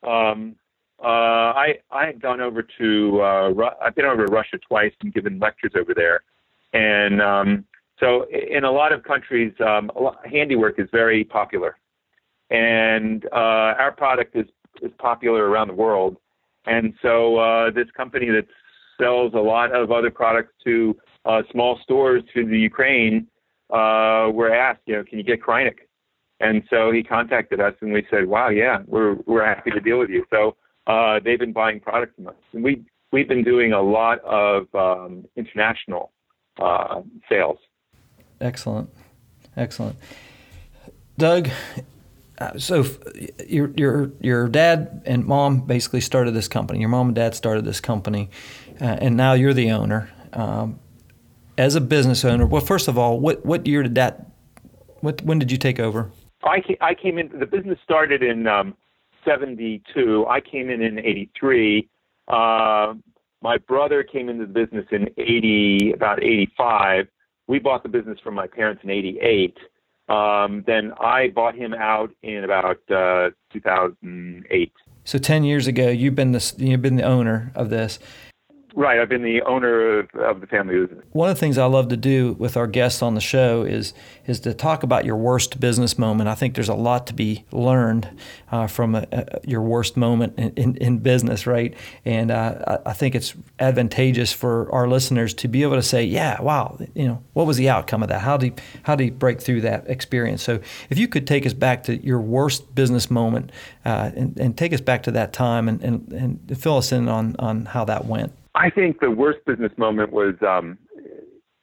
Um, 0.03 0.57
uh, 1.03 1.07
I 1.07 1.79
I 1.91 2.07
had 2.07 2.21
gone 2.21 2.41
over 2.41 2.63
to 2.79 3.23
uh, 3.23 3.49
Ru- 3.51 3.77
I've 3.83 3.95
been 3.95 4.07
over 4.07 4.27
to 4.27 4.33
Russia 4.33 4.59
twice 4.59 4.93
and 5.03 5.13
given 5.13 5.39
lectures 5.39 5.73
over 5.79 5.93
there, 5.95 6.21
and 6.73 7.21
um, 7.21 7.65
so 8.01 8.27
in 8.31 8.65
a 8.65 8.71
lot 8.71 8.93
of 8.93 9.03
countries, 9.05 9.53
um, 9.61 9.91
handiwork 10.25 10.79
is 10.79 10.89
very 10.93 11.25
popular 11.25 11.77
and 12.51 13.27
uh, 13.33 13.75
our 13.79 13.93
product 13.93 14.37
is 14.37 14.47
is 14.83 14.93
popular 14.99 15.49
around 15.49 15.69
the 15.69 15.75
world. 15.75 16.17
And 16.67 16.95
so 17.03 17.37
uh, 17.37 17.71
this 17.71 17.87
company 17.97 18.27
that 18.27 18.47
sells 19.01 19.35
a 19.35 19.39
lot 19.39 19.75
of 19.75 19.91
other 19.91 20.11
products 20.11 20.53
to 20.65 20.97
uh, 21.25 21.43
small 21.53 21.79
stores 21.83 22.23
to 22.35 22.45
the 22.45 22.59
Ukraine 22.59 23.27
uh, 23.71 24.31
were 24.33 24.53
asked, 24.53 24.81
you 24.87 24.97
know, 24.97 25.05
can 25.05 25.19
you 25.19 25.25
get 25.25 25.43
Kreinik? 25.43 25.79
And 26.41 26.63
so 26.69 26.93
he 26.93 27.03
contacted 27.03 27.61
us, 27.61 27.75
and 27.81 27.93
we 27.93 28.07
said, 28.11 28.27
wow, 28.27 28.51
yeah, 28.51 28.81
we're 28.87 29.15
we're 29.27 29.45
happy 29.45 29.71
to 29.71 29.81
deal 29.81 29.99
with 29.99 30.11
you. 30.11 30.27
So 30.31 30.57
uh, 30.87 31.19
they've 31.25 31.39
been 31.39 31.53
buying 31.53 31.81
products 31.81 32.15
from 32.17 32.29
us, 32.29 32.35
and 32.53 32.63
we 32.63 32.85
we've 33.11 33.29
been 33.29 33.43
doing 33.43 33.73
a 33.73 33.81
lot 33.81 34.19
of 34.23 34.67
um, 34.75 35.25
international 35.35 36.13
uh, 36.61 37.01
sales. 37.29 37.57
Excellent, 38.39 38.91
excellent. 39.57 39.97
Doug, 41.17 41.49
uh, 42.39 42.59
so 42.59 42.85
your 43.47 43.71
your 43.77 44.13
your 44.21 44.49
dad 44.49 45.03
and 45.07 45.25
mom 45.25 45.61
basically 45.61 46.01
started 46.01 46.33
this 46.33 46.49
company. 46.49 46.81
Your 46.81 46.89
mom 46.89 47.09
and 47.09 47.17
dad 47.17 47.35
started 47.35 47.65
this 47.65 47.81
company, 47.81 48.31
uh, 48.81 48.85
and 48.85 49.17
now 49.17 49.33
you're 49.33 49.55
the 49.55 49.71
owner. 49.71 50.11
Um, 50.33 50.79
as 51.57 51.75
a 51.75 51.81
business 51.81 52.25
owner, 52.25 52.47
well, 52.47 52.61
first 52.61 52.89
of 52.89 52.99
all, 52.99 53.19
what 53.19 53.45
what 53.47 53.67
year 53.67 53.83
did 53.83 53.95
that? 53.95 54.27
What 55.01 55.23
when 55.23 55.39
did 55.39 55.51
you 55.51 55.57
take 55.57 55.81
over? 55.81 56.11
I 56.45 56.61
came, 56.61 56.77
I 56.81 56.95
came 56.95 57.19
in. 57.19 57.31
The 57.39 57.47
business 57.47 57.79
started 57.83 58.23
in 58.23 58.47
um, 58.47 58.77
'72. 59.25 60.27
I 60.29 60.41
came 60.41 60.69
in 60.69 60.83
in 60.83 60.99
'83. 60.99 61.89
Uh, 62.29 62.95
my 63.41 63.57
brother 63.59 64.03
came 64.03 64.29
into 64.29 64.47
the 64.47 64.53
business 64.53 64.85
in 64.91 65.09
'80, 65.17 65.93
about 65.95 66.23
'85. 66.23 67.07
We 67.47 67.59
bought 67.61 67.83
the 67.83 67.89
business 67.89 68.19
from 68.23 68.35
my 68.35 68.47
parents 68.47 68.83
in 68.85 68.91
'88. 68.91 69.57
Um, 70.09 70.63
then 70.67 70.93
I 71.01 71.29
bought 71.29 71.57
him 71.57 71.75
out 71.75 72.13
in 72.23 72.45
about 72.45 72.79
uh, 72.91 73.31
2008. 73.53 74.73
So 75.05 75.19
10 75.19 75.45
years 75.45 75.67
ago, 75.67 75.89
you've 75.89 76.15
been 76.15 76.33
the 76.33 76.55
you've 76.59 76.83
been 76.83 76.97
the 76.97 77.05
owner 77.05 77.53
of 77.55 77.71
this. 77.71 77.99
Right, 78.79 79.01
I've 79.01 79.09
been 79.09 79.23
the 79.23 79.41
owner 79.41 80.01
of, 80.01 80.15
of 80.17 80.43
the 80.43 80.47
family 80.47 80.79
business. 80.79 81.03
One 81.13 81.31
of 81.31 81.35
the 81.35 81.41
things 81.41 81.57
I 81.57 81.65
love 81.65 81.89
to 81.89 81.97
do 81.97 82.35
with 82.35 82.59
our 82.59 82.67
guests 82.67 83.01
on 83.01 83.15
the 83.15 83.23
show 83.23 83.63
is 83.63 83.95
is 84.27 84.39
to 84.41 84.53
talk 84.53 84.83
about 84.83 85.07
your 85.07 85.17
worst 85.17 85.59
business 85.59 85.99
moment. 85.99 86.29
I 86.29 86.35
think 86.35 86.55
there's 86.55 86.69
a 86.69 86.75
lot 86.75 87.07
to 87.07 87.15
be 87.15 87.47
learned 87.53 88.07
uh, 88.53 88.67
from 88.67 88.95
a, 88.95 89.07
a, 89.13 89.41
your 89.47 89.63
worst 89.63 89.97
moment 89.97 90.39
in, 90.39 90.51
in, 90.57 90.77
in 90.77 90.99
business, 90.99 91.47
right? 91.47 91.75
And 92.05 92.31
uh, 92.31 92.81
I 92.85 92.93
think 92.93 93.15
it's 93.15 93.35
advantageous 93.59 94.35
for 94.35 94.71
our 94.71 94.87
listeners 94.87 95.33
to 95.35 95.49
be 95.49 95.63
able 95.63 95.77
to 95.77 95.83
say, 95.83 96.05
"Yeah, 96.05 96.39
wow, 96.43 96.79
you 96.95 97.09
know, 97.09 97.23
what 97.33 97.47
was 97.47 97.57
the 97.57 97.71
outcome 97.71 98.03
of 98.03 98.11
that? 98.11 98.21
How 98.21 98.37
do 98.37 98.47
you, 98.47 98.55
how 98.83 98.95
do 98.95 99.05
you 99.05 99.11
break 99.11 99.41
through 99.41 99.63
that 99.63 99.89
experience?" 99.89 100.43
So, 100.43 100.61
if 100.91 100.99
you 100.99 101.09
could 101.09 101.27
take 101.27 101.47
us 101.47 101.55
back 101.55 101.85
to 101.85 101.97
your 102.05 102.21
worst 102.21 102.75
business 102.75 103.11
moment 103.11 103.53
uh, 103.87 104.11
and, 104.15 104.39
and, 104.39 104.59
take 104.59 104.75
us 104.75 104.83
back 104.83 105.03
to 105.05 105.11
that 105.13 105.33
time 105.33 105.67
and, 105.67 105.83
and, 105.83 106.13
and 106.13 106.59
fill 106.59 106.77
us 106.77 106.93
in 106.93 107.09
on 107.09 107.37
on 107.39 107.65
how 107.65 107.87
that 107.87 108.05
went. 108.05 108.35
I 108.67 108.71
think 108.71 108.99
the 108.99 109.13
worst 109.13 109.39
business 109.47 109.71
moment 109.77 110.13
was 110.13 110.35
um, 110.43 110.77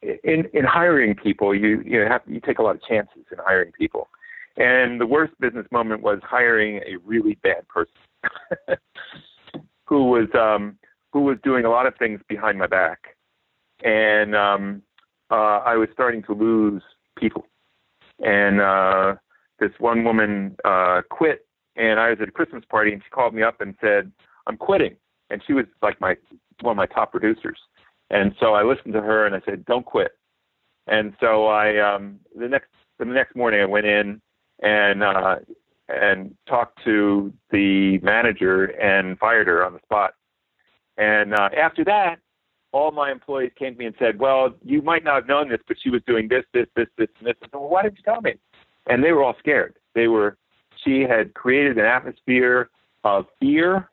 in 0.02 0.46
in 0.54 0.64
hiring 0.64 1.14
people. 1.14 1.54
You 1.54 1.82
you 1.84 2.00
have 2.00 2.22
you 2.26 2.40
take 2.40 2.58
a 2.58 2.62
lot 2.62 2.76
of 2.76 2.82
chances 2.82 3.24
in 3.30 3.36
hiring 3.44 3.72
people, 3.72 4.08
and 4.56 4.98
the 4.98 5.06
worst 5.06 5.34
business 5.38 5.66
moment 5.70 6.00
was 6.00 6.20
hiring 6.22 6.76
a 6.78 6.96
really 7.04 7.34
bad 7.42 7.68
person 7.68 7.92
who 9.86 10.08
was 10.08 10.28
um, 10.34 10.78
who 11.12 11.20
was 11.20 11.36
doing 11.44 11.66
a 11.66 11.68
lot 11.68 11.84
of 11.84 11.94
things 11.98 12.20
behind 12.26 12.58
my 12.58 12.66
back, 12.66 13.00
and 13.82 14.34
um, 14.34 14.80
uh, 15.30 15.58
I 15.58 15.76
was 15.76 15.90
starting 15.92 16.22
to 16.22 16.32
lose 16.32 16.82
people. 17.18 17.46
And 18.20 18.62
uh, 18.62 19.16
this 19.58 19.72
one 19.78 20.04
woman 20.04 20.56
uh, 20.64 21.02
quit, 21.10 21.46
and 21.76 22.00
I 22.00 22.08
was 22.08 22.18
at 22.22 22.28
a 22.28 22.32
Christmas 22.32 22.64
party, 22.70 22.94
and 22.94 23.02
she 23.04 23.10
called 23.10 23.34
me 23.34 23.42
up 23.42 23.60
and 23.60 23.74
said, 23.82 24.10
"I'm 24.46 24.56
quitting." 24.56 24.96
And 25.28 25.42
she 25.46 25.52
was 25.52 25.66
like 25.82 26.00
my 26.00 26.16
one 26.62 26.72
of 26.72 26.76
my 26.76 26.86
top 26.86 27.10
producers. 27.10 27.58
And 28.10 28.34
so 28.40 28.54
I 28.54 28.62
listened 28.62 28.94
to 28.94 29.00
her 29.00 29.26
and 29.26 29.34
I 29.34 29.40
said, 29.44 29.64
"Don't 29.64 29.84
quit." 29.84 30.12
And 30.86 31.14
so 31.20 31.46
I 31.46 31.78
um, 31.78 32.20
the 32.38 32.48
next 32.48 32.68
the 32.98 33.04
next 33.04 33.34
morning 33.34 33.60
I 33.60 33.66
went 33.66 33.86
in 33.86 34.20
and 34.62 35.02
uh, 35.02 35.36
and 35.88 36.34
talked 36.48 36.82
to 36.84 37.32
the 37.50 37.98
manager 38.02 38.64
and 38.64 39.18
fired 39.18 39.46
her 39.46 39.64
on 39.64 39.72
the 39.72 39.80
spot. 39.80 40.14
And 40.96 41.34
uh, 41.34 41.48
after 41.56 41.84
that, 41.84 42.16
all 42.72 42.90
my 42.90 43.10
employees 43.10 43.52
came 43.58 43.72
to 43.72 43.78
me 43.78 43.86
and 43.86 43.94
said, 43.98 44.18
"Well, 44.18 44.54
you 44.62 44.82
might 44.82 45.04
not 45.04 45.14
have 45.14 45.26
known 45.26 45.48
this, 45.48 45.60
but 45.66 45.76
she 45.82 45.90
was 45.90 46.02
doing 46.06 46.28
this, 46.28 46.44
this, 46.52 46.66
this, 46.76 46.88
this, 46.98 47.08
and 47.18 47.28
this." 47.28 47.36
I 47.42 47.46
said, 47.46 47.54
"Well, 47.54 47.68
why 47.68 47.82
didn't 47.82 47.98
you 47.98 48.04
tell 48.04 48.20
me?" 48.20 48.34
And 48.86 49.02
they 49.02 49.12
were 49.12 49.22
all 49.22 49.36
scared. 49.38 49.76
They 49.94 50.08
were. 50.08 50.36
She 50.84 51.00
had 51.00 51.32
created 51.34 51.78
an 51.78 51.86
atmosphere 51.86 52.68
of 53.04 53.26
fear 53.40 53.90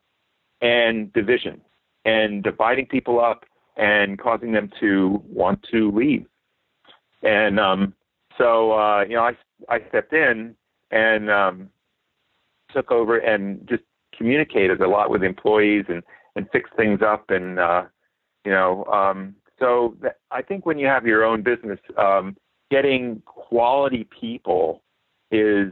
and 0.62 1.12
division 1.14 1.62
and 2.06 2.44
dividing 2.44 2.88
people 2.88 3.20
up 3.20 3.46
and 3.78 4.20
causing 4.20 4.52
them 4.52 4.70
to 4.80 5.22
want 5.28 5.64
to 5.72 5.92
leave. 5.92 6.26
And 7.24 7.60
um, 7.60 7.94
so, 8.38 8.74
uh, 8.74 9.04
you 9.04 9.16
know, 9.16 9.24
I, 9.24 9.38
I 9.70 9.80
stepped 9.90 10.14
in 10.14 10.56
and 10.92 11.30
um, 11.30 11.70
took 12.74 12.92
over 12.92 13.18
and 13.18 13.68
just 13.70 13.84
communicated 14.16 14.82
a 14.82 14.88
lot 14.88 15.10
with 15.10 15.24
employees 15.24 15.86
and, 15.88 16.04
and 16.36 16.48
fixed 16.52 16.74
things 16.76 17.02
up. 17.02 17.30
And, 17.30 17.60
uh, 17.60 17.84
you 18.46 18.52
know, 18.52 18.86
um, 18.86 19.36
so 19.60 19.96
that, 20.02 20.18
I 20.32 20.42
think 20.42 20.66
when 20.66 20.80
you 20.80 20.88
have 20.88 21.06
your 21.06 21.24
own 21.24 21.44
business, 21.44 21.80
um, 21.98 22.36
getting 22.72 23.22
quality 23.26 24.08
people 24.20 24.84
is 25.32 25.72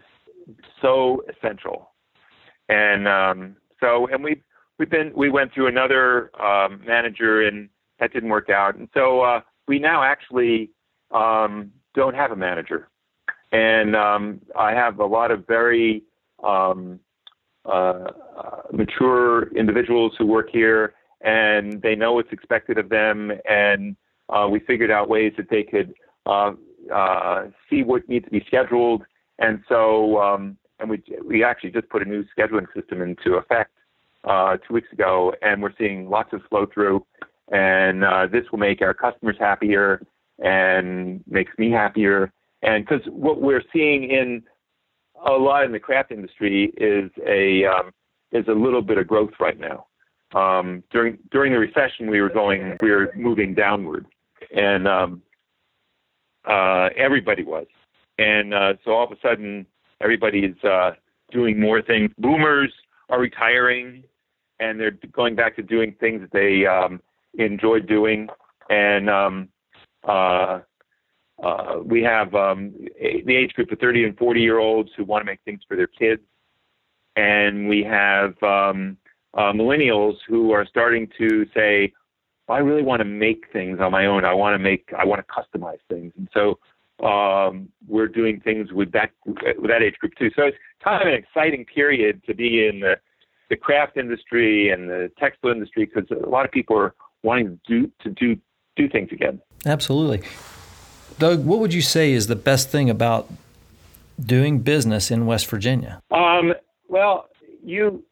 so 0.81 1.23
essential. 1.29 1.91
And 2.69 3.07
um, 3.07 3.55
so, 3.79 4.07
and 4.07 4.23
we've 4.23 4.43
we've 4.79 4.89
been 4.89 5.11
we 5.15 5.29
went 5.29 5.53
through 5.53 5.67
another 5.67 6.31
um, 6.41 6.81
manager 6.87 7.45
and 7.45 7.69
that 7.99 8.13
didn't 8.13 8.29
work 8.29 8.49
out, 8.49 8.75
and 8.75 8.87
so 8.93 9.21
uh, 9.21 9.41
we 9.67 9.77
now 9.77 10.01
actually 10.03 10.71
um, 11.11 11.69
don't 11.93 12.15
have 12.15 12.31
a 12.31 12.35
manager, 12.35 12.87
and 13.51 13.95
um, 13.95 14.39
I 14.57 14.71
have 14.71 14.99
a 14.99 15.05
lot 15.05 15.31
of 15.31 15.45
very 15.45 16.03
um, 16.43 16.99
uh, 17.65 18.05
mature 18.71 19.53
individuals 19.55 20.13
who 20.17 20.25
work 20.25 20.47
here, 20.49 20.93
and 21.21 21.81
they 21.81 21.93
know 21.93 22.13
what's 22.13 22.31
expected 22.31 22.77
of 22.77 22.87
them, 22.87 23.33
and 23.47 23.97
uh, 24.29 24.47
we 24.49 24.59
figured 24.61 24.91
out 24.91 25.09
ways 25.09 25.33
that 25.35 25.49
they 25.49 25.63
could 25.63 25.93
uh, 26.25 26.53
uh, 26.93 27.47
see 27.69 27.83
what 27.83 28.07
needs 28.07 28.23
to 28.25 28.31
be 28.31 28.43
scheduled, 28.47 29.03
and 29.39 29.61
so 29.67 30.21
um, 30.21 30.57
and 30.79 30.89
we 30.89 31.03
we 31.25 31.43
actually 31.43 31.71
just 31.71 31.89
put 31.89 32.01
a 32.01 32.05
new 32.05 32.23
scheduling 32.37 32.65
system 32.73 33.01
into 33.01 33.33
effect 33.35 33.71
uh, 34.23 34.57
two 34.57 34.73
weeks 34.73 34.91
ago, 34.91 35.33
and 35.41 35.61
we're 35.61 35.73
seeing 35.77 36.09
lots 36.09 36.33
of 36.33 36.41
flow 36.49 36.65
through. 36.73 37.05
And 37.51 38.03
uh, 38.03 38.27
this 38.31 38.43
will 38.51 38.59
make 38.59 38.81
our 38.81 38.93
customers 38.93 39.35
happier 39.39 40.01
and 40.39 41.23
makes 41.27 41.51
me 41.57 41.71
happier. 41.71 42.31
And 42.61 42.85
because 42.85 43.01
what 43.07 43.41
we're 43.41 43.63
seeing 43.73 44.03
in 44.03 44.43
a 45.25 45.31
lot 45.31 45.65
in 45.65 45.71
the 45.71 45.79
craft 45.79 46.11
industry 46.11 46.71
is 46.77 47.09
a 47.25 47.65
um, 47.65 47.91
is 48.31 48.47
a 48.47 48.53
little 48.53 48.81
bit 48.81 48.97
of 48.97 49.07
growth 49.07 49.31
right 49.39 49.59
now. 49.59 49.87
Um, 50.35 50.83
during 50.91 51.17
during 51.31 51.53
the 51.53 51.59
recession, 51.59 52.09
we 52.09 52.21
were 52.21 52.29
going 52.29 52.77
we 52.81 52.91
were 52.91 53.11
moving 53.15 53.53
downward, 53.53 54.05
and 54.55 54.87
um, 54.87 55.21
uh, 56.45 56.89
everybody 56.95 57.43
was. 57.43 57.67
And 58.17 58.53
uh, 58.53 58.73
so 58.83 58.91
all 58.91 59.05
of 59.05 59.11
a 59.11 59.19
sudden, 59.21 59.65
everybody's 60.01 60.61
uh, 60.63 60.91
doing 61.31 61.59
more 61.59 61.81
things. 61.81 62.11
Boomers 62.17 62.71
are 63.09 63.19
retiring 63.19 64.03
and 64.59 64.79
they're 64.79 64.97
going 65.11 65.35
back 65.35 65.55
to 65.55 65.63
doing 65.63 65.95
things 65.99 66.21
that 66.21 66.31
they 66.31 66.65
um, 66.65 67.01
enjoy 67.37 67.79
doing. 67.79 68.27
And 68.69 69.09
um, 69.09 69.49
uh, 70.07 70.59
uh, 71.43 71.79
we 71.83 72.03
have 72.03 72.33
um, 72.35 72.73
the 72.99 73.35
age 73.35 73.53
group 73.53 73.71
of 73.71 73.79
30 73.79 74.05
and 74.05 74.17
40 74.17 74.41
year 74.41 74.59
olds 74.59 74.89
who 74.97 75.05
want 75.05 75.21
to 75.21 75.25
make 75.25 75.39
things 75.45 75.61
for 75.67 75.77
their 75.77 75.87
kids. 75.87 76.21
And 77.15 77.67
we 77.67 77.83
have 77.83 78.31
um, 78.43 78.97
uh, 79.33 79.51
millennials 79.53 80.15
who 80.27 80.51
are 80.51 80.65
starting 80.65 81.07
to 81.17 81.45
say, 81.53 81.93
I 82.47 82.57
really 82.59 82.81
want 82.81 82.99
to 82.99 83.05
make 83.05 83.45
things 83.53 83.79
on 83.79 83.91
my 83.91 84.07
own. 84.07 84.25
I 84.25 84.33
want 84.33 84.55
to 84.55 84.59
make, 84.59 84.89
I 84.97 85.05
want 85.05 85.23
to 85.25 85.59
customize 85.59 85.77
things. 85.87 86.13
And 86.17 86.27
so 86.33 86.59
um, 87.05 87.69
we're 87.87 88.07
doing 88.07 88.41
things 88.41 88.71
with 88.73 88.91
that 88.91 89.11
with 89.25 89.69
that 89.69 89.81
age 89.81 89.95
group 89.99 90.13
too. 90.17 90.29
So 90.35 90.43
it's 90.43 90.57
kind 90.83 91.01
of 91.01 91.07
an 91.07 91.13
exciting 91.13 91.65
period 91.65 92.21
to 92.25 92.33
be 92.33 92.67
in 92.67 92.79
the 92.79 92.95
the 93.49 93.55
craft 93.55 93.97
industry 93.97 94.69
and 94.69 94.89
the 94.89 95.11
textile 95.19 95.51
industry 95.51 95.85
because 95.85 96.09
a 96.11 96.29
lot 96.29 96.45
of 96.45 96.51
people 96.51 96.77
are 96.77 96.93
wanting 97.23 97.59
to 97.67 97.81
do 97.81 97.91
to 98.01 98.09
do 98.11 98.39
do 98.75 98.87
things 98.89 99.09
again. 99.11 99.41
Absolutely, 99.65 100.21
Doug. 101.17 101.45
What 101.45 101.59
would 101.59 101.73
you 101.73 101.81
say 101.81 102.11
is 102.11 102.27
the 102.27 102.35
best 102.35 102.69
thing 102.69 102.89
about 102.89 103.29
doing 104.19 104.59
business 104.59 105.11
in 105.11 105.25
West 105.25 105.47
Virginia? 105.47 106.01
Um, 106.11 106.53
well, 106.87 107.29
you 107.63 108.03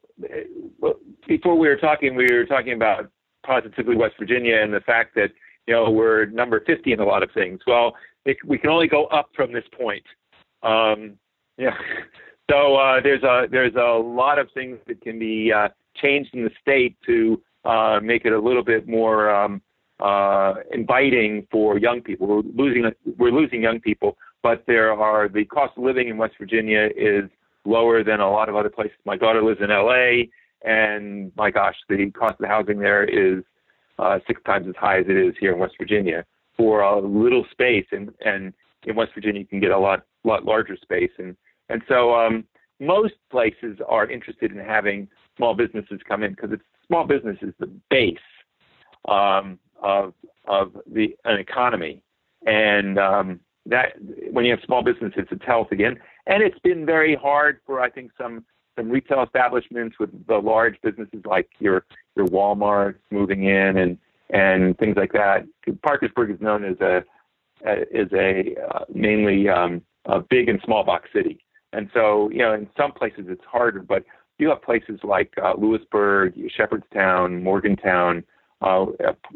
before 1.28 1.58
we 1.58 1.68
were 1.68 1.78
talking, 1.78 2.16
we 2.16 2.32
were 2.32 2.46
talking 2.46 2.74
about 2.74 3.10
positively 3.46 3.96
West 3.96 4.16
Virginia 4.20 4.58
and 4.62 4.74
the 4.74 4.82
fact 4.82 5.16
that 5.16 5.32
you 5.68 5.74
know 5.74 5.90
we're 5.90 6.26
number 6.26 6.62
50 6.66 6.92
in 6.92 7.00
a 7.00 7.06
lot 7.06 7.24
of 7.24 7.32
things. 7.32 7.60
Well, 7.68 7.96
it, 8.26 8.38
we 8.46 8.58
can 8.58 8.70
only 8.70 8.88
go 8.88 9.06
up 9.06 9.30
from 9.36 9.54
this 9.54 9.64
point. 9.78 10.04
Um, 10.64 11.18
yeah. 11.58 11.76
So 12.50 12.76
uh, 12.76 13.02
there's 13.02 13.24
a 13.24 13.48
there's 13.52 13.76
a 13.76 14.00
lot 14.00 14.40
of 14.40 14.50
things 14.54 14.78
that 14.88 15.02
can 15.02 15.20
be 15.20 15.52
uh, 15.52 15.70
changed 16.02 16.34
in 16.34 16.44
the 16.44 16.52
state 16.62 16.96
to 17.06 17.42
uh, 17.66 18.00
make 18.02 18.26
it 18.26 18.32
a 18.32 18.40
little 18.40 18.64
bit 18.64 18.88
more 18.88 19.30
um, 19.30 19.62
uh, 20.00 20.56
inviting 20.72 21.46
for 21.52 21.78
young 21.78 22.02
people. 22.02 22.28
We're 22.28 22.42
losing 22.56 22.92
we're 23.18 23.32
losing 23.32 23.62
young 23.62 23.82
people, 23.82 24.18
but 24.44 24.64
there 24.66 24.94
are 24.94 25.28
the 25.28 25.44
cost 25.46 25.74
of 25.78 25.84
living 25.84 26.08
in 26.08 26.18
West 26.18 26.36
Virginia 26.40 26.90
is 26.96 27.30
lower 27.66 28.02
than 28.04 28.22
a 28.22 28.32
lot 28.32 28.48
of 28.48 28.56
other 28.56 28.70
places. 28.70 28.98
My 29.06 29.18
daughter 29.18 29.44
lives 29.44 29.60
in 29.62 29.70
L.A. 29.70 30.30
and 30.64 31.34
my 31.36 31.52
gosh, 31.52 31.76
the 31.90 32.10
cost 32.12 32.34
of 32.34 32.40
the 32.40 32.48
housing 32.48 32.80
there 32.80 33.04
is 33.04 33.44
uh, 34.00 34.20
six 34.26 34.42
times 34.46 34.68
as 34.70 34.76
high 34.80 35.00
as 35.00 35.06
it 35.10 35.18
is 35.18 35.34
here 35.38 35.52
in 35.52 35.60
West 35.60 35.74
Virginia 35.78 36.24
for 36.56 36.82
a 36.82 37.00
little 37.00 37.46
space, 37.52 37.88
and 37.92 38.14
and 38.24 38.54
in 38.86 38.96
West 38.96 39.12
Virginia 39.14 39.42
you 39.42 39.48
can 39.48 39.60
get 39.60 39.72
a 39.72 39.78
lot 39.78 40.04
lot 40.24 40.46
larger 40.46 40.78
space 40.82 41.12
and 41.18 41.36
and 41.70 41.82
so 41.88 42.16
um, 42.16 42.44
most 42.80 43.16
places 43.30 43.80
are 43.88 44.10
interested 44.10 44.52
in 44.52 44.60
having 44.60 45.08
small 45.36 45.54
businesses 45.54 46.00
come 46.08 46.24
in 46.24 46.32
because 46.32 46.52
it's 46.52 46.64
small 46.88 47.06
business 47.06 47.38
is 47.42 47.54
the 47.60 47.70
base 47.90 48.18
um, 49.08 49.60
of 49.82 50.14
of 50.48 50.78
the 50.92 51.16
an 51.26 51.40
economy, 51.40 52.02
and 52.46 52.98
um, 52.98 53.40
that 53.66 53.94
when 54.32 54.46
you 54.46 54.52
have 54.52 54.62
small 54.66 54.82
businesses, 54.82 55.26
it's 55.30 55.46
health 55.46 55.72
again. 55.72 56.00
And 56.26 56.42
it's 56.42 56.60
been 56.60 56.86
very 56.86 57.16
hard 57.16 57.60
for 57.66 57.82
I 57.82 57.90
think 57.90 58.12
some 58.18 58.46
some 58.78 58.90
retail 58.90 59.24
establishments 59.24 59.98
with 60.00 60.10
the 60.28 60.38
large 60.38 60.76
businesses 60.82 61.22
like 61.26 61.50
your 61.60 61.86
your 62.16 62.28
Walmart 62.28 62.96
moving 63.12 63.46
in 63.46 63.78
and 63.78 63.98
and 64.30 64.78
things 64.78 64.96
like 64.98 65.14
that. 65.14 65.46
Parkersburg 65.84 66.32
is 66.32 66.42
known 66.42 66.64
as 66.64 66.80
a 66.82 67.04
is 67.92 68.12
a 68.14 68.56
uh, 68.70 68.86
mainly 68.94 69.50
um, 69.50 69.82
a 70.06 70.20
big 70.22 70.50
and 70.50 70.62
small 70.64 70.84
box 70.84 71.10
city. 71.14 71.40
And 71.74 71.90
so, 71.94 72.30
you 72.32 72.40
know, 72.40 72.54
in 72.54 72.68
some 72.78 72.92
places 72.92 73.26
it's 73.28 73.44
harder, 73.46 73.82
but 73.82 74.04
you 74.40 74.50
have 74.50 74.62
places 74.62 75.00
like 75.04 75.34
uh, 75.42 75.54
Lewisburg, 75.58 76.34
Shepherdstown, 76.56 77.44
Morgantown, 77.44 78.24
uh, 78.62 78.86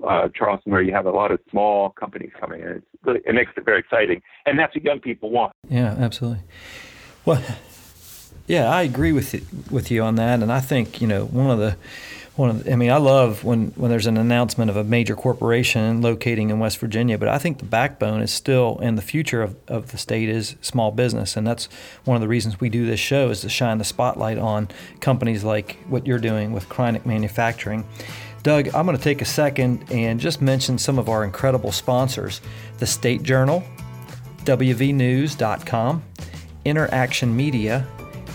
uh, 0.07 0.29
Charleston, 0.35 0.71
where 0.71 0.81
you 0.81 0.93
have 0.93 1.05
a 1.05 1.11
lot 1.11 1.31
of 1.31 1.39
small 1.49 1.89
companies 1.91 2.31
coming 2.39 2.61
in. 2.61 2.81
Really, 3.03 3.21
it 3.25 3.33
makes 3.33 3.51
it 3.55 3.65
very 3.65 3.79
exciting, 3.79 4.21
and 4.45 4.57
that's 4.57 4.75
what 4.75 4.83
young 4.83 4.99
people 4.99 5.29
want. 5.29 5.53
Yeah, 5.69 5.95
absolutely. 5.99 6.43
Well, 7.25 7.43
yeah, 8.47 8.69
I 8.69 8.81
agree 8.81 9.11
with 9.11 9.33
you, 9.33 9.45
with 9.69 9.91
you 9.91 10.01
on 10.01 10.15
that, 10.15 10.41
and 10.41 10.51
I 10.51 10.59
think 10.59 11.01
you 11.01 11.07
know 11.07 11.25
one 11.25 11.51
of 11.51 11.59
the 11.59 11.77
one 12.35 12.49
of 12.49 12.63
the, 12.63 12.71
I 12.71 12.75
mean, 12.75 12.91
I 12.91 12.97
love 12.97 13.43
when 13.43 13.67
when 13.75 13.91
there's 13.91 14.07
an 14.07 14.17
announcement 14.17 14.69
of 14.69 14.77
a 14.77 14.83
major 14.83 15.15
corporation 15.15 16.01
locating 16.01 16.49
in 16.49 16.59
West 16.59 16.77
Virginia, 16.77 17.17
but 17.17 17.27
I 17.27 17.37
think 17.37 17.59
the 17.59 17.65
backbone 17.65 18.21
is 18.21 18.31
still 18.31 18.79
and 18.81 18.97
the 18.97 19.01
future 19.01 19.41
of, 19.41 19.55
of 19.67 19.91
the 19.91 19.97
state 19.97 20.29
is 20.29 20.55
small 20.61 20.91
business, 20.91 21.35
and 21.35 21.45
that's 21.45 21.67
one 22.05 22.15
of 22.15 22.21
the 22.21 22.27
reasons 22.27 22.59
we 22.59 22.69
do 22.69 22.85
this 22.85 22.99
show 22.99 23.29
is 23.29 23.41
to 23.41 23.49
shine 23.49 23.77
the 23.79 23.83
spotlight 23.83 24.37
on 24.37 24.69
companies 25.01 25.43
like 25.43 25.77
what 25.87 26.07
you're 26.07 26.19
doing 26.19 26.53
with 26.53 26.69
Kreinik 26.69 27.05
Manufacturing. 27.05 27.85
Doug, 28.43 28.69
I'm 28.73 28.85
going 28.85 28.97
to 28.97 29.03
take 29.03 29.21
a 29.21 29.25
second 29.25 29.91
and 29.91 30.19
just 30.19 30.41
mention 30.41 30.77
some 30.77 30.97
of 30.97 31.09
our 31.09 31.23
incredible 31.23 31.71
sponsors 31.71 32.41
the 32.79 32.87
State 32.87 33.21
Journal, 33.21 33.63
WVNews.com, 34.45 36.03
Interaction 36.65 37.35
Media, 37.35 37.85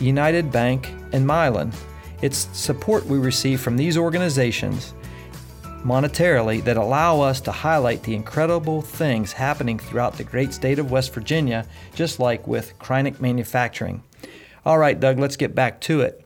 United 0.00 0.52
Bank, 0.52 0.86
and 1.12 1.26
Mylan. 1.26 1.74
It's 2.22 2.48
support 2.56 3.04
we 3.06 3.18
receive 3.18 3.60
from 3.60 3.76
these 3.76 3.98
organizations 3.98 4.94
monetarily 5.84 6.64
that 6.64 6.76
allow 6.76 7.20
us 7.20 7.40
to 7.42 7.52
highlight 7.52 8.02
the 8.02 8.14
incredible 8.14 8.82
things 8.82 9.32
happening 9.32 9.78
throughout 9.78 10.14
the 10.14 10.24
great 10.24 10.52
state 10.52 10.78
of 10.78 10.90
West 10.90 11.14
Virginia, 11.14 11.64
just 11.94 12.18
like 12.18 12.46
with 12.48 12.76
Kreinik 12.78 13.20
Manufacturing. 13.20 14.02
All 14.64 14.78
right, 14.78 14.98
Doug, 14.98 15.18
let's 15.18 15.36
get 15.36 15.54
back 15.54 15.80
to 15.82 16.00
it. 16.00 16.22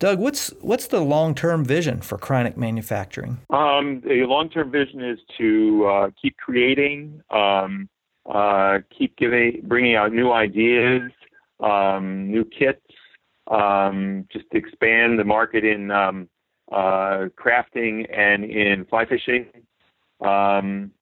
Doug, 0.00 0.18
what's 0.18 0.48
what's 0.60 0.88
the 0.88 1.00
long-term 1.00 1.64
vision 1.64 2.00
for 2.00 2.18
Kreinik 2.18 2.56
Manufacturing? 2.56 3.38
Um, 3.50 4.00
the 4.00 4.24
long-term 4.26 4.72
vision 4.72 5.00
is 5.00 5.20
to 5.38 5.86
uh, 5.86 6.10
keep 6.20 6.36
creating, 6.36 7.22
um, 7.30 7.88
uh, 8.26 8.78
keep 8.96 9.16
giving, 9.16 9.60
bringing 9.64 9.94
out 9.94 10.12
new 10.12 10.32
ideas, 10.32 11.12
um, 11.60 12.30
new 12.30 12.44
kits, 12.44 12.83
um, 13.48 14.26
just 14.32 14.44
to 14.52 14.58
expand 14.58 15.18
the 15.18 15.24
market 15.24 15.64
in 15.64 15.90
um, 15.90 16.28
uh, 16.72 17.28
crafting 17.38 18.06
and 18.16 18.44
in 18.44 18.84
fly 18.86 19.06
fishing. 19.06 19.46
Um, 20.20 20.92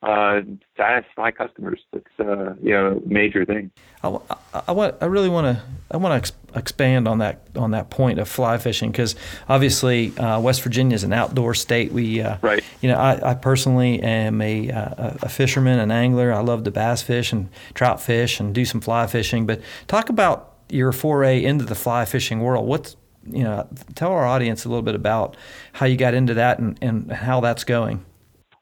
uh, 0.00 0.42
satisfy 0.76 1.30
customers. 1.32 1.80
That's 1.92 2.20
uh, 2.20 2.54
you 2.62 2.70
know 2.70 3.02
major 3.04 3.44
thing. 3.44 3.72
I, 4.04 4.16
I, 4.54 4.62
I, 4.68 4.72
want 4.72 4.94
I 5.00 5.06
really 5.06 5.28
want 5.28 5.56
to 5.56 5.62
I 5.90 5.96
want 5.96 6.12
to 6.12 6.16
ex- 6.16 6.32
expand 6.54 7.08
on 7.08 7.18
that 7.18 7.40
on 7.56 7.72
that 7.72 7.90
point 7.90 8.20
of 8.20 8.28
fly 8.28 8.58
fishing 8.58 8.92
because 8.92 9.16
obviously 9.48 10.16
uh, 10.18 10.38
West 10.38 10.62
Virginia 10.62 10.94
is 10.94 11.02
an 11.02 11.12
outdoor 11.12 11.52
state. 11.54 11.90
We 11.90 12.20
uh, 12.20 12.36
right. 12.42 12.62
You 12.80 12.90
know 12.90 12.96
I, 12.96 13.30
I 13.30 13.34
personally 13.34 14.00
am 14.00 14.40
a, 14.40 14.70
uh, 14.70 15.14
a 15.22 15.28
fisherman, 15.28 15.80
an 15.80 15.90
angler. 15.90 16.32
I 16.32 16.40
love 16.40 16.62
to 16.64 16.70
bass 16.70 17.02
fish 17.02 17.32
and 17.32 17.48
trout 17.74 18.00
fish 18.00 18.38
and 18.38 18.54
do 18.54 18.64
some 18.64 18.80
fly 18.80 19.08
fishing. 19.08 19.46
But 19.46 19.60
talk 19.88 20.10
about 20.10 20.57
your 20.70 20.92
foray 20.92 21.42
into 21.42 21.64
the 21.64 21.74
fly 21.74 22.04
fishing 22.04 22.40
world. 22.40 22.66
What's 22.66 22.96
you 23.30 23.44
know, 23.44 23.68
tell 23.94 24.12
our 24.12 24.26
audience 24.26 24.64
a 24.64 24.68
little 24.68 24.82
bit 24.82 24.94
about 24.94 25.36
how 25.72 25.86
you 25.86 25.96
got 25.96 26.14
into 26.14 26.34
that 26.34 26.58
and, 26.58 26.78
and 26.80 27.10
how 27.12 27.40
that's 27.40 27.64
going. 27.64 28.04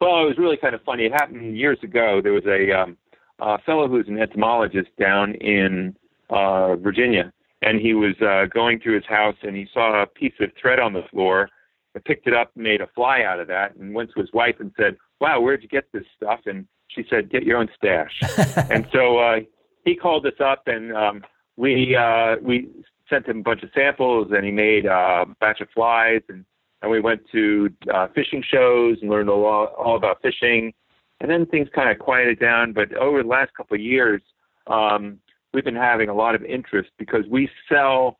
Well, 0.00 0.22
it 0.22 0.26
was 0.26 0.38
really 0.38 0.56
kind 0.56 0.74
of 0.74 0.82
funny. 0.82 1.04
It 1.04 1.12
happened 1.12 1.56
years 1.56 1.78
ago. 1.82 2.20
There 2.22 2.32
was 2.32 2.44
a, 2.46 2.72
um, 2.72 2.96
a 3.40 3.58
fellow 3.62 3.88
who's 3.88 4.08
an 4.08 4.18
entomologist 4.18 4.88
down 4.98 5.34
in 5.36 5.96
uh, 6.30 6.76
Virginia, 6.76 7.32
and 7.62 7.80
he 7.80 7.94
was 7.94 8.14
uh, 8.20 8.46
going 8.52 8.80
through 8.80 8.96
his 8.96 9.06
house 9.06 9.36
and 9.42 9.56
he 9.56 9.66
saw 9.72 10.02
a 10.02 10.06
piece 10.06 10.34
of 10.40 10.50
thread 10.60 10.78
on 10.78 10.92
the 10.92 11.02
floor. 11.10 11.48
and 11.94 12.04
picked 12.04 12.26
it 12.26 12.34
up, 12.34 12.50
made 12.56 12.80
a 12.80 12.88
fly 12.94 13.22
out 13.22 13.40
of 13.40 13.48
that, 13.48 13.74
and 13.76 13.94
went 13.94 14.10
to 14.14 14.20
his 14.20 14.30
wife 14.32 14.56
and 14.58 14.72
said, 14.76 14.96
"Wow, 15.20 15.40
where'd 15.40 15.62
you 15.62 15.68
get 15.68 15.90
this 15.92 16.04
stuff?" 16.14 16.40
And 16.44 16.66
she 16.88 17.04
said, 17.08 17.30
"Get 17.30 17.44
your 17.44 17.56
own 17.56 17.68
stash." 17.74 18.20
and 18.70 18.86
so 18.92 19.18
uh, 19.18 19.40
he 19.84 19.94
called 19.94 20.26
us 20.26 20.38
up 20.44 20.64
and 20.66 20.94
um, 20.94 21.24
we 21.56 21.96
uh, 21.96 22.36
we 22.42 22.68
sent 23.08 23.26
him 23.26 23.38
a 23.38 23.42
bunch 23.42 23.62
of 23.62 23.70
samples, 23.74 24.28
and 24.30 24.44
he 24.44 24.50
made 24.50 24.86
a 24.86 25.24
batch 25.40 25.60
of 25.60 25.68
flies, 25.74 26.22
and 26.28 26.44
and 26.82 26.90
we 26.90 27.00
went 27.00 27.22
to 27.32 27.70
uh, 27.92 28.08
fishing 28.14 28.42
shows 28.46 28.98
and 29.00 29.10
learned 29.10 29.30
all, 29.30 29.66
all 29.78 29.96
about 29.96 30.20
fishing. 30.22 30.72
And 31.20 31.30
then 31.30 31.46
things 31.46 31.68
kind 31.74 31.90
of 31.90 31.98
quieted 31.98 32.38
down. 32.38 32.72
But 32.72 32.94
over 32.94 33.22
the 33.22 33.28
last 33.28 33.54
couple 33.54 33.74
of 33.74 33.80
years, 33.80 34.20
um, 34.66 35.18
we've 35.54 35.64
been 35.64 35.74
having 35.74 36.10
a 36.10 36.14
lot 36.14 36.34
of 36.34 36.44
interest 36.44 36.90
because 36.98 37.24
we 37.30 37.48
sell 37.68 38.18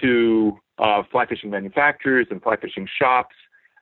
to 0.00 0.58
uh, 0.78 1.02
fly 1.10 1.26
fishing 1.26 1.50
manufacturers 1.50 2.26
and 2.30 2.42
fly 2.42 2.56
fishing 2.56 2.88
shops 2.98 3.34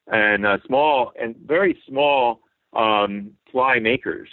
and 0.08 0.44
uh, 0.44 0.58
small 0.66 1.12
and 1.20 1.36
very 1.46 1.78
small 1.88 2.40
um, 2.74 3.30
fly 3.52 3.78
makers 3.78 4.28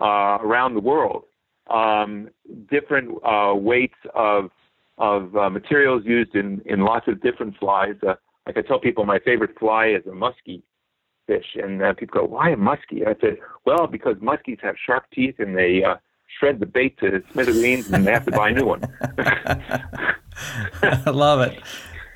uh, 0.00 0.38
around 0.40 0.74
the 0.74 0.80
world 0.80 1.24
um, 1.68 2.28
different 2.70 3.18
uh, 3.24 3.54
weights 3.54 3.98
of 4.14 4.50
of 4.98 5.36
uh, 5.36 5.50
materials 5.50 6.02
used 6.04 6.34
in 6.34 6.60
in 6.66 6.80
lots 6.80 7.08
of 7.08 7.20
different 7.22 7.56
flies. 7.58 7.94
Uh, 8.06 8.14
like 8.46 8.56
I 8.56 8.62
tell 8.62 8.78
people, 8.78 9.04
my 9.04 9.18
favorite 9.18 9.58
fly 9.58 9.88
is 9.88 10.06
a 10.06 10.10
muskie 10.10 10.62
fish, 11.26 11.56
and 11.56 11.82
uh, 11.82 11.94
people 11.94 12.20
go, 12.20 12.26
"Why 12.26 12.50
a 12.50 12.56
muskie?" 12.56 13.06
I 13.06 13.14
said, 13.20 13.38
"Well, 13.64 13.86
because 13.86 14.16
muskies 14.16 14.60
have 14.62 14.76
sharp 14.84 15.04
teeth 15.12 15.36
and 15.38 15.56
they 15.56 15.82
uh, 15.82 15.96
shred 16.38 16.60
the 16.60 16.66
bait 16.66 16.98
to 16.98 17.22
smithereens, 17.32 17.90
and 17.90 18.06
they 18.06 18.12
have 18.12 18.26
to 18.26 18.32
buy 18.32 18.50
a 18.50 18.52
new 18.52 18.66
one." 18.66 18.82
I 20.82 21.10
love 21.10 21.40
it. 21.40 21.60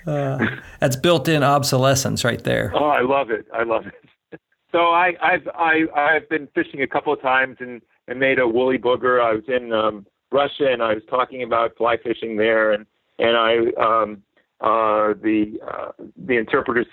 Uh, 0.06 0.38
that's 0.80 0.96
built-in 0.96 1.42
obsolescence 1.42 2.24
right 2.24 2.42
there. 2.42 2.72
Oh, 2.74 2.86
I 2.86 3.02
love 3.02 3.30
it. 3.30 3.46
I 3.52 3.64
love 3.64 3.86
it. 3.86 4.40
So 4.72 4.78
I, 4.78 5.14
I've 5.22 5.48
I, 5.54 5.84
I've 5.94 6.28
been 6.28 6.48
fishing 6.54 6.82
a 6.82 6.86
couple 6.86 7.12
of 7.12 7.20
times 7.22 7.56
and 7.60 7.80
and 8.08 8.18
made 8.18 8.38
a 8.38 8.48
woolly 8.48 8.78
booger. 8.78 9.22
I 9.22 9.34
was 9.34 9.44
in 9.48 9.72
um, 9.72 10.06
Russia 10.32 10.72
and 10.72 10.82
I 10.82 10.94
was 10.94 11.02
talking 11.08 11.42
about 11.42 11.76
fly 11.76 11.96
fishing 12.02 12.36
there, 12.36 12.72
and 12.72 12.86
and 13.18 13.36
I 13.36 13.56
um, 13.80 14.22
uh, 14.60 15.14
the 15.22 15.58
uh, 15.66 15.92
the 16.26 16.36
interpreter 16.36 16.84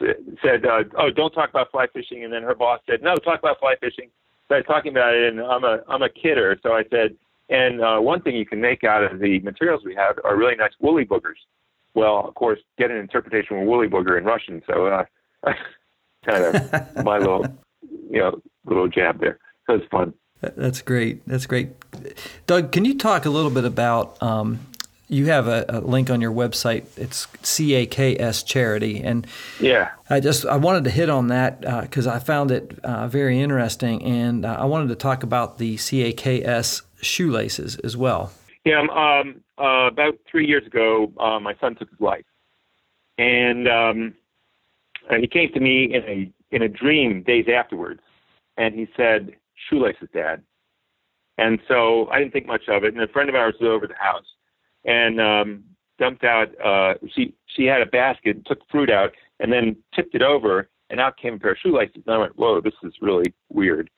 said, 0.43 0.65
uh, 0.65 0.83
"Oh, 0.97 1.09
don't 1.09 1.31
talk 1.31 1.49
about 1.49 1.71
fly 1.71 1.87
fishing." 1.93 2.23
And 2.23 2.31
then 2.31 2.43
her 2.43 2.55
boss 2.55 2.81
said, 2.87 3.01
"No, 3.01 3.15
talk 3.15 3.39
about 3.39 3.59
fly 3.59 3.75
fishing." 3.79 4.09
So 4.47 4.55
I 4.55 4.57
was 4.59 4.67
talking 4.67 4.91
about 4.91 5.15
it, 5.15 5.33
and 5.33 5.41
I'm 5.41 5.63
a 5.63 5.79
I'm 5.87 6.03
a 6.03 6.09
kidder, 6.09 6.59
so 6.61 6.73
I 6.73 6.83
said, 6.91 7.15
"And 7.49 7.81
uh, 7.81 7.99
one 7.99 8.21
thing 8.21 8.35
you 8.35 8.45
can 8.45 8.61
make 8.61 8.83
out 8.83 9.03
of 9.03 9.19
the 9.19 9.39
materials 9.39 9.81
we 9.83 9.95
have 9.95 10.19
are 10.23 10.35
really 10.37 10.55
nice 10.55 10.73
woolly 10.79 11.05
boogers." 11.05 11.41
Well, 11.95 12.27
of 12.27 12.35
course, 12.35 12.59
get 12.77 12.91
an 12.91 12.97
interpretation 12.97 13.57
of 13.57 13.65
woolly 13.65 13.87
booger 13.87 14.17
in 14.17 14.25
Russian, 14.25 14.61
so 14.67 14.87
uh, 14.87 15.05
kind 16.29 16.43
of 16.43 17.03
my 17.05 17.17
little 17.17 17.45
you 18.09 18.19
know 18.19 18.41
little 18.65 18.87
jab 18.87 19.19
there. 19.19 19.39
So 19.65 19.75
it's 19.75 19.87
fun. 19.89 20.13
That's 20.41 20.81
great. 20.81 21.25
That's 21.27 21.45
great. 21.45 21.69
Doug, 22.45 22.71
can 22.71 22.85
you 22.85 22.97
talk 22.97 23.25
a 23.25 23.29
little 23.29 23.51
bit 23.51 23.65
about? 23.65 24.21
Um, 24.21 24.59
you 25.07 25.27
have 25.27 25.47
a, 25.47 25.65
a, 25.69 25.79
link 25.81 26.09
on 26.09 26.19
your 26.19 26.31
website. 26.31 26.85
It's 26.97 27.27
CAKS 27.43 28.43
Charity, 28.43 29.01
and 29.01 29.27
yeah, 29.59 29.91
I 30.09 30.19
just 30.19 30.45
I 30.45 30.57
wanted 30.57 30.83
to 30.85 30.89
hit 30.89 31.09
on 31.09 31.27
that 31.27 31.61
because 31.81 32.07
uh, 32.07 32.13
I 32.13 32.19
found 32.19 32.51
it 32.51 32.79
uh, 32.83 33.07
very 33.07 33.39
interesting, 33.39 34.03
and 34.03 34.45
uh, 34.45 34.57
I 34.59 34.65
wanted 34.65 34.89
to 34.89 34.95
talk 34.95 35.23
about 35.23 35.57
the 35.57 35.77
CAKS 35.77 36.81
shoelaces 37.01 37.77
as 37.77 37.95
well. 37.95 38.31
Yeah, 38.65 38.79
um, 38.79 38.89
um, 38.89 39.41
uh, 39.59 39.87
about 39.87 40.15
three 40.29 40.47
years 40.47 40.65
ago, 40.65 41.11
uh, 41.19 41.39
my 41.39 41.55
son 41.61 41.75
took 41.75 41.89
his 41.89 42.01
life, 42.01 42.25
and 43.19 43.67
um, 43.67 44.15
he 45.19 45.27
came 45.27 45.51
to 45.53 45.59
me 45.59 45.93
in 45.93 46.03
a 46.03 46.31
in 46.55 46.61
a 46.63 46.67
dream 46.67 47.21
days 47.21 47.45
afterwards, 47.47 48.01
and 48.57 48.73
he 48.73 48.87
said, 48.97 49.35
shoelaces, 49.69 50.09
Dad. 50.13 50.43
And 51.37 51.59
so 51.67 52.07
I 52.09 52.19
didn't 52.19 52.33
think 52.33 52.47
much 52.47 52.67
of 52.69 52.83
it. 52.83 52.93
And 52.93 53.03
a 53.03 53.07
friend 53.07 53.29
of 53.29 53.35
ours 53.35 53.55
was 53.59 53.69
over 53.69 53.87
the 53.87 53.95
house 53.95 54.25
and 54.85 55.19
um, 55.19 55.63
dumped 55.99 56.23
out. 56.23 56.49
Uh, 56.63 56.93
she 57.13 57.33
she 57.47 57.65
had 57.65 57.81
a 57.81 57.85
basket, 57.85 58.45
took 58.45 58.59
fruit 58.69 58.89
out, 58.89 59.11
and 59.39 59.51
then 59.51 59.75
tipped 59.93 60.15
it 60.15 60.21
over, 60.21 60.69
and 60.89 60.99
out 60.99 61.17
came 61.17 61.33
a 61.33 61.39
pair 61.39 61.51
of 61.51 61.57
shoelaces. 61.61 62.03
And 62.05 62.15
I 62.15 62.17
went, 62.17 62.37
"Whoa, 62.37 62.61
this 62.61 62.73
is 62.83 62.93
really 63.01 63.33
weird." 63.49 63.89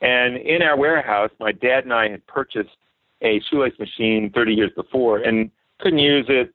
And 0.00 0.36
in 0.36 0.62
our 0.62 0.76
warehouse, 0.76 1.30
my 1.40 1.52
dad 1.52 1.84
and 1.84 1.92
I 1.92 2.08
had 2.08 2.26
purchased 2.26 2.76
a 3.22 3.40
shoelace 3.50 3.78
machine 3.78 4.30
30 4.34 4.54
years 4.54 4.70
before, 4.76 5.18
and 5.18 5.50
couldn't 5.80 5.98
use 5.98 6.26
it, 6.28 6.52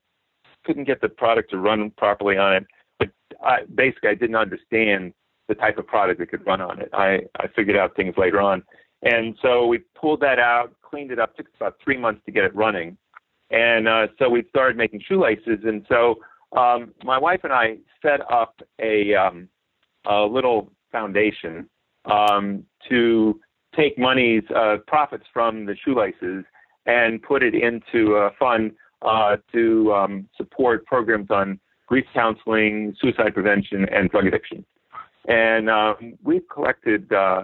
couldn't 0.64 0.84
get 0.84 1.02
the 1.02 1.10
product 1.10 1.50
to 1.52 1.58
run 1.58 1.92
properly 1.92 2.38
on 2.38 2.54
it. 2.54 2.68
But 3.00 3.10
I, 3.44 3.64
basically, 3.74 4.10
I 4.10 4.16
didn't 4.16 4.36
understand 4.36 5.14
the 5.50 5.56
type 5.56 5.78
of 5.78 5.86
product 5.86 6.20
that 6.20 6.30
could 6.30 6.46
run 6.46 6.62
on 6.62 6.80
it. 6.80 6.90
I, 6.94 7.20
I 7.38 7.48
figured 7.56 7.76
out 7.76 7.96
things 7.96 8.14
later 8.18 8.40
on. 8.40 8.64
And 9.02 9.36
so 9.42 9.66
we 9.66 9.80
pulled 10.00 10.22
that 10.22 10.40
out, 10.40 10.74
cleaned 10.82 11.12
it 11.12 11.20
up, 11.20 11.36
took 11.36 11.48
about 11.60 11.76
three 11.84 11.98
months 11.98 12.22
to 12.26 12.32
get 12.32 12.46
it 12.46 12.56
running. 12.56 12.98
And 13.50 13.88
uh, 13.88 14.08
so 14.18 14.30
we 14.30 14.44
started 14.50 14.78
making 14.78 15.02
shoelaces. 15.08 15.60
And 15.66 15.86
so 15.90 16.20
um, 16.56 16.94
my 17.04 17.18
wife 17.18 17.42
and 17.44 17.52
I 17.52 17.78
set 18.02 18.22
up 18.32 18.62
a, 18.80 19.16
um, 19.16 19.50
a 20.06 20.22
little 20.22 20.72
foundation 20.92 21.68
um, 22.06 22.64
to 22.90 23.40
take 23.76 23.98
monies, 23.98 24.44
uh, 24.56 24.78
profits 24.88 25.26
from 25.34 25.66
the 25.66 25.76
shoelaces, 25.84 26.44
and 26.86 27.22
put 27.22 27.44
it 27.44 27.56
into 27.56 28.16
a 28.16 28.32
fund 28.38 28.72
uh, 29.02 29.38
to 29.52 29.94
um, 29.94 30.30
support 30.38 30.86
programs 30.86 31.32
on 31.32 31.60
grief 31.88 32.06
counseling, 32.14 32.96
suicide 33.02 33.34
prevention, 33.34 33.88
and 33.92 34.10
drug 34.12 34.28
addiction. 34.28 34.64
And 35.30 35.70
um, 35.70 36.18
we've 36.24 36.48
collected 36.52 37.14
uh, 37.14 37.44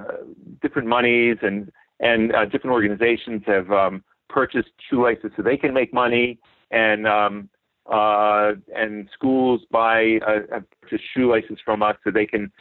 different 0.61 0.87
monies 0.87 1.37
and 1.41 1.71
and 2.01 2.35
uh, 2.35 2.43
different 2.45 2.73
organizations 2.73 3.43
have 3.45 3.71
um, 3.71 4.03
purchased 4.27 4.71
shoelaces 4.89 5.31
so 5.37 5.43
they 5.43 5.55
can 5.55 5.73
make 5.73 5.93
money. 5.93 6.39
And 6.71 7.07
um, 7.07 7.49
uh, 7.89 8.53
and 8.75 9.07
schools 9.13 9.61
buy 9.71 10.17
uh, 10.27 10.39
have 10.51 10.63
purchased 10.81 11.03
shoelaces 11.15 11.57
from 11.63 11.83
us 11.83 11.95
so 12.03 12.09
they 12.09 12.25
can 12.25 12.51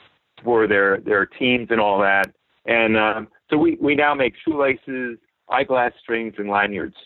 for 0.45 0.69
their 0.69 1.01
their 1.01 1.25
teams 1.25 1.69
and 1.71 1.81
all 1.81 1.99
that. 2.01 2.27
And 2.67 2.97
um, 2.97 3.29
so 3.51 3.57
we 3.57 3.79
we 3.81 3.95
now 3.95 4.15
make 4.15 4.35
shoelaces 4.47 5.19
eyeglass 5.49 5.93
strings 6.03 6.35
and 6.37 6.51
lanyards. 6.51 6.97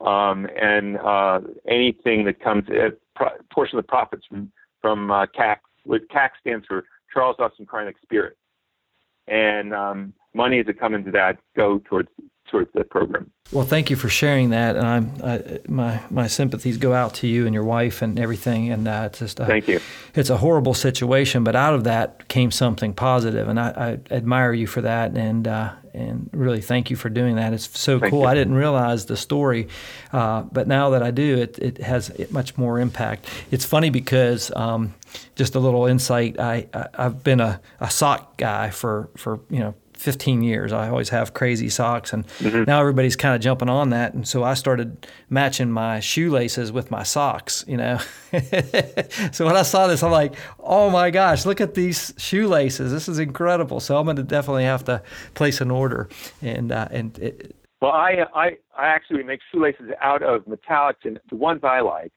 Um, 0.00 0.48
and 0.58 0.96
uh, 0.98 1.40
anything 1.68 2.24
that 2.24 2.40
comes 2.40 2.64
a 2.70 2.86
uh, 3.22 3.28
portion 3.52 3.76
of 3.76 3.84
the 3.84 3.88
profits 3.88 4.24
from 4.28 4.52
from 4.80 5.10
uh, 5.10 5.26
CAC 5.36 5.56
what 5.84 6.08
CAC 6.08 6.30
stands 6.40 6.64
for 6.66 6.84
Charles 7.12 7.36
Austin 7.38 7.66
Kreinik 7.66 7.94
Spirit. 8.02 8.36
And 9.26 9.74
um, 9.74 10.14
monies 10.34 10.66
that 10.66 10.78
come 10.78 10.94
into 10.94 11.10
that 11.12 11.38
go 11.56 11.80
towards 11.84 12.08
towards 12.50 12.70
the 12.74 12.84
program. 12.84 13.30
Well, 13.52 13.64
thank 13.64 13.90
you 13.90 13.96
for 13.96 14.08
sharing 14.08 14.50
that, 14.50 14.76
and 14.76 14.86
I'm 14.86 15.12
I, 15.24 15.58
my 15.68 16.00
my 16.10 16.26
sympathies 16.26 16.76
go 16.76 16.92
out 16.92 17.14
to 17.14 17.26
you 17.26 17.46
and 17.46 17.54
your 17.54 17.64
wife 17.64 18.02
and 18.02 18.18
everything. 18.18 18.70
And 18.70 18.86
uh, 18.86 19.04
it's 19.06 19.18
just 19.18 19.38
thank 19.38 19.66
you. 19.66 19.80
It's 20.14 20.30
a 20.30 20.36
horrible 20.36 20.74
situation, 20.74 21.42
but 21.42 21.56
out 21.56 21.74
of 21.74 21.84
that 21.84 22.28
came 22.28 22.50
something 22.50 22.94
positive, 22.94 23.48
and 23.48 23.58
I, 23.58 23.98
I 24.10 24.14
admire 24.14 24.52
you 24.52 24.66
for 24.66 24.82
that, 24.82 25.16
and 25.16 25.48
uh, 25.48 25.72
and 25.92 26.30
really 26.32 26.60
thank 26.60 26.90
you 26.90 26.96
for 26.96 27.08
doing 27.08 27.36
that. 27.36 27.52
It's 27.52 27.78
so 27.78 27.98
thank 27.98 28.10
cool. 28.10 28.20
You. 28.20 28.26
I 28.26 28.34
didn't 28.34 28.54
realize 28.54 29.06
the 29.06 29.16
story, 29.16 29.66
uh, 30.12 30.42
but 30.42 30.68
now 30.68 30.90
that 30.90 31.02
I 31.02 31.10
do, 31.10 31.38
it 31.38 31.58
it 31.58 31.78
has 31.78 32.12
much 32.30 32.56
more 32.56 32.78
impact. 32.78 33.28
It's 33.50 33.64
funny 33.64 33.90
because. 33.90 34.50
Um, 34.54 34.94
just 35.34 35.56
a 35.56 35.58
little 35.58 35.86
insight. 35.86 36.38
I, 36.38 36.68
I 36.72 37.02
have 37.02 37.24
been 37.24 37.40
a, 37.40 37.60
a 37.80 37.90
sock 37.90 38.36
guy 38.36 38.70
for 38.70 39.10
for 39.16 39.40
you 39.50 39.58
know 39.58 39.74
15 40.00 40.42
years. 40.42 40.72
I 40.72 40.88
always 40.88 41.10
have 41.10 41.34
crazy 41.34 41.68
socks, 41.68 42.14
and 42.14 42.26
mm-hmm. 42.38 42.64
now 42.64 42.80
everybody's 42.80 43.16
kind 43.16 43.34
of 43.34 43.42
jumping 43.42 43.68
on 43.68 43.90
that. 43.90 44.14
And 44.14 44.26
so 44.26 44.42
I 44.42 44.54
started 44.54 45.06
matching 45.28 45.70
my 45.70 46.00
shoelaces 46.00 46.72
with 46.72 46.90
my 46.90 47.02
socks, 47.02 47.66
you 47.68 47.76
know. 47.76 47.98
so 49.30 49.44
when 49.44 49.56
I 49.56 49.62
saw 49.62 49.86
this, 49.86 50.02
I'm 50.02 50.10
like, 50.10 50.34
oh 50.58 50.88
my 50.88 51.10
gosh, 51.10 51.44
look 51.44 51.60
at 51.60 51.74
these 51.74 52.14
shoelaces. 52.16 52.90
This 52.90 53.08
is 53.08 53.18
incredible. 53.18 53.78
So 53.78 53.98
I'm 53.98 54.06
going 54.06 54.16
to 54.16 54.22
definitely 54.22 54.64
have 54.64 54.84
to 54.84 55.02
place 55.34 55.60
an 55.60 55.70
order. 55.70 56.08
And, 56.40 56.72
uh, 56.72 56.88
and 56.90 57.18
it, 57.18 57.54
well, 57.82 57.92
I, 57.92 58.24
I, 58.34 58.46
I 58.76 58.86
actually 58.86 59.22
make 59.22 59.40
shoelaces 59.52 59.90
out 60.00 60.22
of 60.22 60.46
metallics, 60.46 61.04
and 61.04 61.20
the 61.28 61.36
ones 61.36 61.60
I 61.62 61.80
like, 61.80 62.12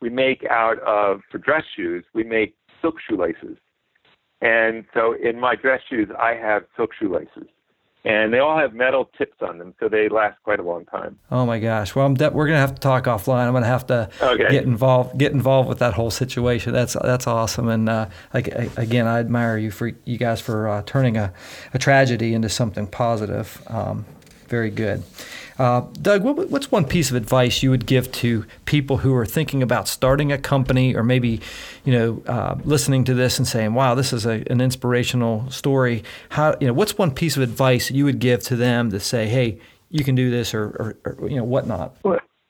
we 0.00 0.10
make 0.10 0.44
out 0.50 0.80
of, 0.80 1.20
for 1.30 1.38
dress 1.38 1.64
shoes, 1.76 2.04
we 2.14 2.24
make 2.24 2.56
silk 2.82 2.96
shoelaces. 3.08 3.58
And 4.40 4.84
so 4.94 5.14
in 5.14 5.40
my 5.40 5.56
dress 5.56 5.80
shoes, 5.88 6.08
I 6.18 6.34
have 6.34 6.64
silk 6.76 6.90
shoelaces. 6.98 7.48
And 8.04 8.32
they 8.32 8.38
all 8.38 8.56
have 8.56 8.74
metal 8.74 9.10
tips 9.18 9.42
on 9.42 9.58
them, 9.58 9.74
so 9.80 9.88
they 9.88 10.08
last 10.08 10.40
quite 10.44 10.60
a 10.60 10.62
long 10.62 10.84
time. 10.86 11.18
Oh 11.32 11.44
my 11.44 11.58
gosh! 11.58 11.96
Well, 11.96 12.14
de- 12.14 12.30
we're 12.30 12.46
gonna 12.46 12.60
have 12.60 12.76
to 12.76 12.80
talk 12.80 13.04
offline. 13.04 13.46
I'm 13.48 13.52
gonna 13.52 13.66
have 13.66 13.88
to 13.88 14.08
okay. 14.22 14.48
get 14.48 14.62
involved, 14.62 15.18
get 15.18 15.32
involved 15.32 15.68
with 15.68 15.80
that 15.80 15.94
whole 15.94 16.12
situation. 16.12 16.72
That's 16.72 16.96
that's 17.02 17.26
awesome. 17.26 17.68
And 17.68 17.88
uh, 17.88 18.08
I, 18.32 18.38
I, 18.38 18.70
again, 18.76 19.08
I 19.08 19.18
admire 19.18 19.58
you 19.58 19.72
for 19.72 19.90
you 20.04 20.16
guys 20.16 20.40
for 20.40 20.68
uh, 20.68 20.82
turning 20.86 21.16
a, 21.16 21.32
a 21.74 21.78
tragedy 21.78 22.34
into 22.34 22.48
something 22.48 22.86
positive. 22.86 23.60
Um, 23.66 24.06
very 24.48 24.70
good. 24.70 25.04
Uh, 25.58 25.82
Doug, 26.00 26.22
what, 26.22 26.50
what's 26.50 26.70
one 26.70 26.84
piece 26.84 27.10
of 27.10 27.16
advice 27.16 27.62
you 27.62 27.70
would 27.70 27.84
give 27.84 28.10
to 28.12 28.44
people 28.64 28.98
who 28.98 29.14
are 29.14 29.26
thinking 29.26 29.62
about 29.62 29.88
starting 29.88 30.30
a 30.30 30.38
company, 30.38 30.94
or 30.94 31.02
maybe, 31.02 31.40
you 31.84 31.92
know, 31.92 32.22
uh, 32.26 32.56
listening 32.64 33.04
to 33.04 33.14
this 33.14 33.38
and 33.38 33.46
saying, 33.46 33.74
"Wow, 33.74 33.94
this 33.94 34.12
is 34.12 34.24
a, 34.24 34.44
an 34.50 34.60
inspirational 34.60 35.50
story." 35.50 36.04
How, 36.30 36.56
you 36.60 36.68
know, 36.68 36.72
what's 36.72 36.96
one 36.96 37.10
piece 37.10 37.36
of 37.36 37.42
advice 37.42 37.90
you 37.90 38.04
would 38.04 38.20
give 38.20 38.42
to 38.44 38.56
them 38.56 38.90
to 38.90 39.00
say, 39.00 39.26
"Hey, 39.26 39.58
you 39.90 40.04
can 40.04 40.14
do 40.14 40.30
this," 40.30 40.54
or, 40.54 40.96
or, 41.04 41.16
or 41.18 41.28
you 41.28 41.36
know, 41.36 41.44
whatnot? 41.44 41.96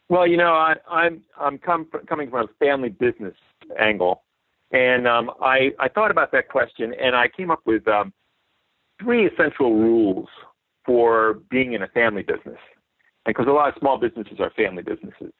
Well, 0.08 0.26
you 0.26 0.36
know, 0.36 0.52
I, 0.52 0.74
I'm 0.90 1.22
I'm 1.38 1.58
com- 1.58 1.88
coming 2.06 2.30
from 2.30 2.46
a 2.46 2.64
family 2.64 2.88
business 2.88 3.34
angle, 3.78 4.22
and 4.70 5.06
um, 5.06 5.30
I 5.40 5.70
I 5.78 5.88
thought 5.88 6.10
about 6.10 6.32
that 6.32 6.48
question, 6.48 6.94
and 7.00 7.14
I 7.14 7.28
came 7.28 7.50
up 7.50 7.60
with 7.66 7.86
um, 7.88 8.12
three 9.00 9.26
essential 9.26 9.74
rules 9.74 10.28
for 10.88 11.40
being 11.50 11.74
in 11.74 11.82
a 11.82 11.88
family 11.88 12.22
business 12.22 12.56
because 13.26 13.46
a 13.46 13.50
lot 13.50 13.68
of 13.68 13.74
small 13.78 13.98
businesses 13.98 14.40
are 14.40 14.50
family 14.56 14.82
businesses. 14.82 15.30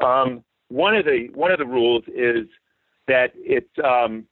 Um, 0.00 0.44
one 0.68 0.94
of 0.94 1.04
the 1.04 1.26
one 1.34 1.50
of 1.50 1.58
the 1.58 1.66
rules 1.66 2.04
is 2.06 2.46
that 3.08 3.32
it's 3.34 3.66
um, 3.84 4.24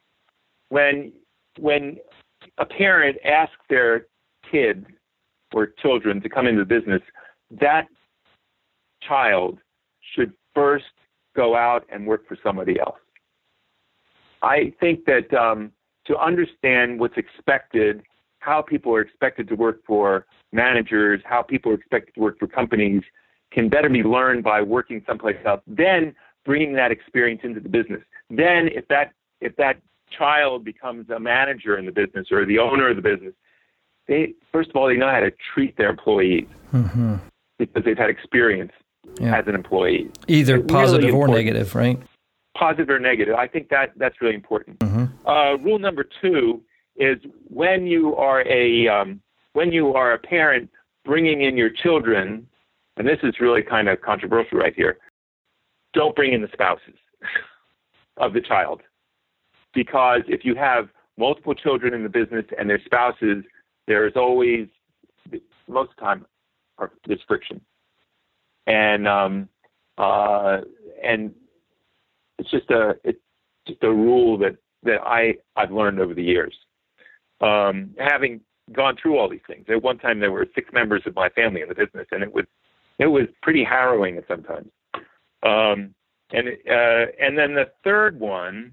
when 0.69 1.13
when 1.59 1.97
a 2.59 2.65
parent 2.65 3.17
asks 3.25 3.57
their 3.69 4.07
kid 4.49 4.87
or 5.53 5.73
children 5.83 6.21
to 6.21 6.29
come 6.29 6.47
into 6.47 6.61
the 6.61 6.81
business, 6.81 7.03
that 7.61 7.89
child 9.07 9.59
should 10.15 10.33
first 10.55 10.85
go 11.35 11.57
out 11.57 11.85
and 11.93 12.07
work 12.07 12.29
for 12.29 12.39
somebody 12.45 12.79
else. 12.79 12.99
I 14.41 14.73
think 14.79 15.05
that 15.07 15.35
um, 15.35 15.73
to 16.07 16.17
understand 16.17 17.01
what's 17.01 17.17
expected, 17.17 18.03
how 18.41 18.63
people 18.63 18.93
are 18.95 19.01
expected 19.01 19.49
to 19.49 19.55
work 19.55 19.81
for 19.87 20.27
managers, 20.53 21.21
how 21.25 21.43
people 21.43 21.71
are 21.71 21.77
expected 21.77 22.15
to 22.15 22.21
work 22.21 22.39
for 22.39 22.47
companies 22.47 23.03
can 23.53 23.69
better 23.69 23.89
be 23.89 24.03
learned 24.03 24.43
by 24.43 24.63
working 24.63 25.03
someplace 25.07 25.37
else. 25.45 25.61
Then 25.67 26.15
bringing 26.45 26.73
that 26.75 26.91
experience 26.91 27.41
into 27.45 27.61
the 27.61 27.69
business. 27.69 28.01
Then 28.31 28.69
if 28.75 28.87
that 28.89 29.13
if 29.41 29.55
that 29.57 29.81
child 30.17 30.65
becomes 30.65 31.09
a 31.11 31.21
manager 31.21 31.79
in 31.79 31.87
the 31.87 31.93
business 31.93 32.29
or 32.31 32.45
the 32.45 32.59
owner 32.59 32.91
of 32.91 32.97
the 32.97 33.03
business, 33.03 33.35
they 34.09 34.35
first 34.53 34.71
of 34.71 34.77
all 34.77 34.89
they 34.89 34.97
know 34.97 35.11
how 35.11 35.21
to 35.21 35.33
treat 35.55 35.77
their 35.77 35.91
employees 35.91 36.47
mm-hmm. 36.73 37.17
because 37.59 37.85
they've 37.85 37.99
had 37.99 38.11
experience 38.11 38.73
yeah. 39.21 39.37
as 39.37 39.47
an 39.47 39.55
employee, 39.55 40.11
either 40.29 40.57
it's 40.57 40.73
positive 40.73 41.09
really 41.09 41.19
or 41.19 41.29
negative, 41.29 41.75
right? 41.75 42.01
Positive 42.57 42.91
or 42.91 42.99
negative. 42.99 43.35
I 43.35 43.47
think 43.47 43.69
that 43.69 43.93
that's 43.97 44.21
really 44.21 44.35
important. 44.35 44.79
Mm-hmm. 44.81 45.29
Uh, 45.29 45.57
rule 45.57 45.79
number 45.79 46.05
two 46.21 46.63
is 46.97 47.19
when 47.49 47.87
you 47.87 48.15
are 48.17 48.47
a 48.47 48.89
um, 48.89 49.21
when 49.53 49.73
you 49.73 49.95
are 49.95 50.13
a 50.13 50.19
parent 50.19 50.71
bringing 51.05 51.43
in 51.43 51.57
your 51.57 51.71
children, 51.71 52.47
and 52.97 53.07
this 53.07 53.19
is 53.23 53.35
really 53.41 53.63
kind 53.63 53.89
of 53.89 54.01
controversial 54.01 54.59
right 54.59 54.75
here, 54.75 54.99
don't 55.93 56.15
bring 56.15 56.33
in 56.33 56.43
the 56.43 56.49
spouses 56.53 56.95
of 58.17 58.33
the 58.33 58.41
child. 58.41 58.83
Because 59.75 60.23
if 60.29 60.45
you 60.45 60.55
have 60.55 60.89
multiple 61.17 61.55
children 61.55 61.95
in 61.95 62.03
the 62.03 62.09
business 62.09 62.45
and 62.59 62.69
their 62.69 62.81
spouses, 62.85 63.45
there 63.87 64.07
is 64.07 64.15
always, 64.17 64.67
most 65.69 65.91
of 65.91 65.97
the 65.97 66.03
time, 66.03 66.27
there's 67.07 67.21
friction. 67.27 67.61
And, 68.67 69.07
um, 69.07 69.49
uh, 69.99 70.59
and 71.05 71.33
it's 72.39 72.51
just 72.51 72.71
a, 72.71 72.95
it's 73.05 73.21
just 73.67 73.83
a 73.83 73.93
rule 73.93 74.39
that, 74.39 74.57
that 74.83 75.01
I, 75.03 75.35
I've 75.57 75.73
learned 75.73 76.01
over 76.01 76.15
the 76.15 76.23
years. 76.23 76.55
Um, 77.41 77.95
having 77.99 78.41
gone 78.73 78.97
through 79.01 79.19
all 79.19 79.29
these 79.29 79.41
things. 79.47 79.67
At 79.69 79.83
one 79.83 79.99
time, 79.99 80.21
there 80.21 80.31
were 80.31 80.47
six 80.55 80.71
members 80.73 81.03
of 81.07 81.15
my 81.15 81.29
family 81.31 81.63
in 81.63 81.69
the 81.69 81.75
business, 81.75 82.07
and 82.13 82.23
it 82.23 82.33
was 82.33 82.45
it 82.99 83.07
was 83.07 83.27
pretty 83.43 83.65
harrowing 83.65 84.19
at 84.19 84.27
sometimes. 84.29 84.71
Um, 85.43 85.95
and 86.33 86.49
uh, 86.49 87.07
and 87.21 87.37
then 87.37 87.55
the 87.55 87.71
third 87.83 88.19
one 88.19 88.73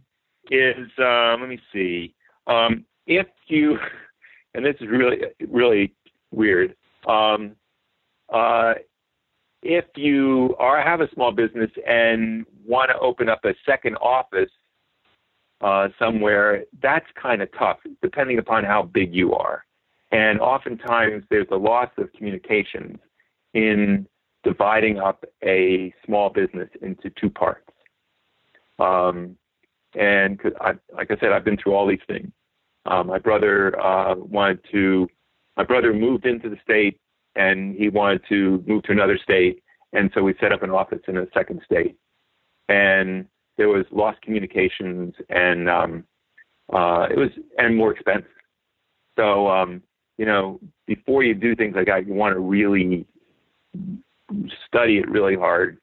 is 0.52 0.88
um, 1.00 1.42
let 1.42 1.50
me 1.50 1.60
see. 1.74 2.14
Um, 2.48 2.86
if 3.06 3.28
you 3.48 3.78
and 4.54 4.66
this 4.66 4.76
is 4.80 4.88
really 4.90 5.18
really 5.50 5.94
weird. 6.32 6.76
Um, 7.08 7.56
uh, 8.34 8.74
if 9.64 9.86
you 9.96 10.56
are 10.60 10.82
have 10.82 11.02
a 11.02 11.10
small 11.14 11.32
business 11.32 11.72
and 11.88 12.46
want 12.66 12.92
to 12.92 13.00
open 13.00 13.30
up 13.30 13.40
a 13.46 13.54
second 13.66 13.96
office 13.96 14.50
uh, 15.62 15.90
somewhere, 15.98 16.64
that's 16.82 17.06
kind 17.22 17.42
of 17.42 17.50
tough, 17.58 17.80
depending 18.02 18.38
upon 18.38 18.64
how 18.64 18.84
big 18.84 19.14
you 19.14 19.34
are. 19.34 19.66
And 20.12 20.40
oftentimes 20.40 21.24
there's 21.30 21.48
a 21.52 21.56
loss 21.56 21.90
of 21.98 22.12
communications 22.14 22.98
in 23.54 24.08
dividing 24.44 25.00
up 25.00 25.26
a 25.44 25.94
small 26.06 26.30
business 26.30 26.70
into 26.82 27.10
two 27.20 27.30
parts. 27.30 27.70
Um, 28.80 29.36
and 29.96 30.40
I, 30.62 30.74
like 30.94 31.12
I 31.12 31.18
said, 31.20 31.32
I've 31.32 31.44
been 31.44 31.58
through 31.58 31.74
all 31.74 31.88
these 31.88 32.00
things. 32.08 32.32
Uh, 32.86 33.04
my 33.04 33.20
brother 33.20 33.80
uh, 33.82 34.16
wanted 34.16 34.60
to, 34.72 35.08
my 35.58 35.64
brother 35.64 35.92
moved 35.94 36.26
into 36.26 36.50
the 36.50 36.58
state 36.64 37.00
and 37.36 37.76
he 37.76 37.90
wanted 37.90 38.22
to 38.30 38.64
move 38.68 38.84
to 38.84 38.92
another 38.92 39.18
state. 39.22 39.62
And 39.92 40.12
so 40.14 40.22
we 40.22 40.36
set 40.40 40.52
up 40.52 40.64
an 40.64 40.70
office 40.70 41.02
in 41.08 41.18
a 41.18 41.26
second 41.34 41.62
state. 41.66 41.98
And 42.70 43.26
there 43.58 43.70
was 43.70 43.86
lost 43.92 44.22
communications 44.22 45.14
and 45.30 45.70
um, 45.70 46.04
uh, 46.72 47.08
it 47.10 47.18
was, 47.18 47.30
and 47.58 47.76
more 47.76 47.92
expense. 47.92 48.26
So 49.18 49.48
um, 49.48 49.82
you 50.18 50.26
know, 50.26 50.60
before 50.86 51.24
you 51.24 51.34
do 51.34 51.56
things 51.56 51.76
like 51.76 51.88
that, 51.88 52.08
you 52.08 52.14
want 52.14 52.36
to 52.36 52.40
really 52.40 53.06
study 54.68 54.98
it 54.98 55.10
really 55.10 55.36
hard 55.36 55.78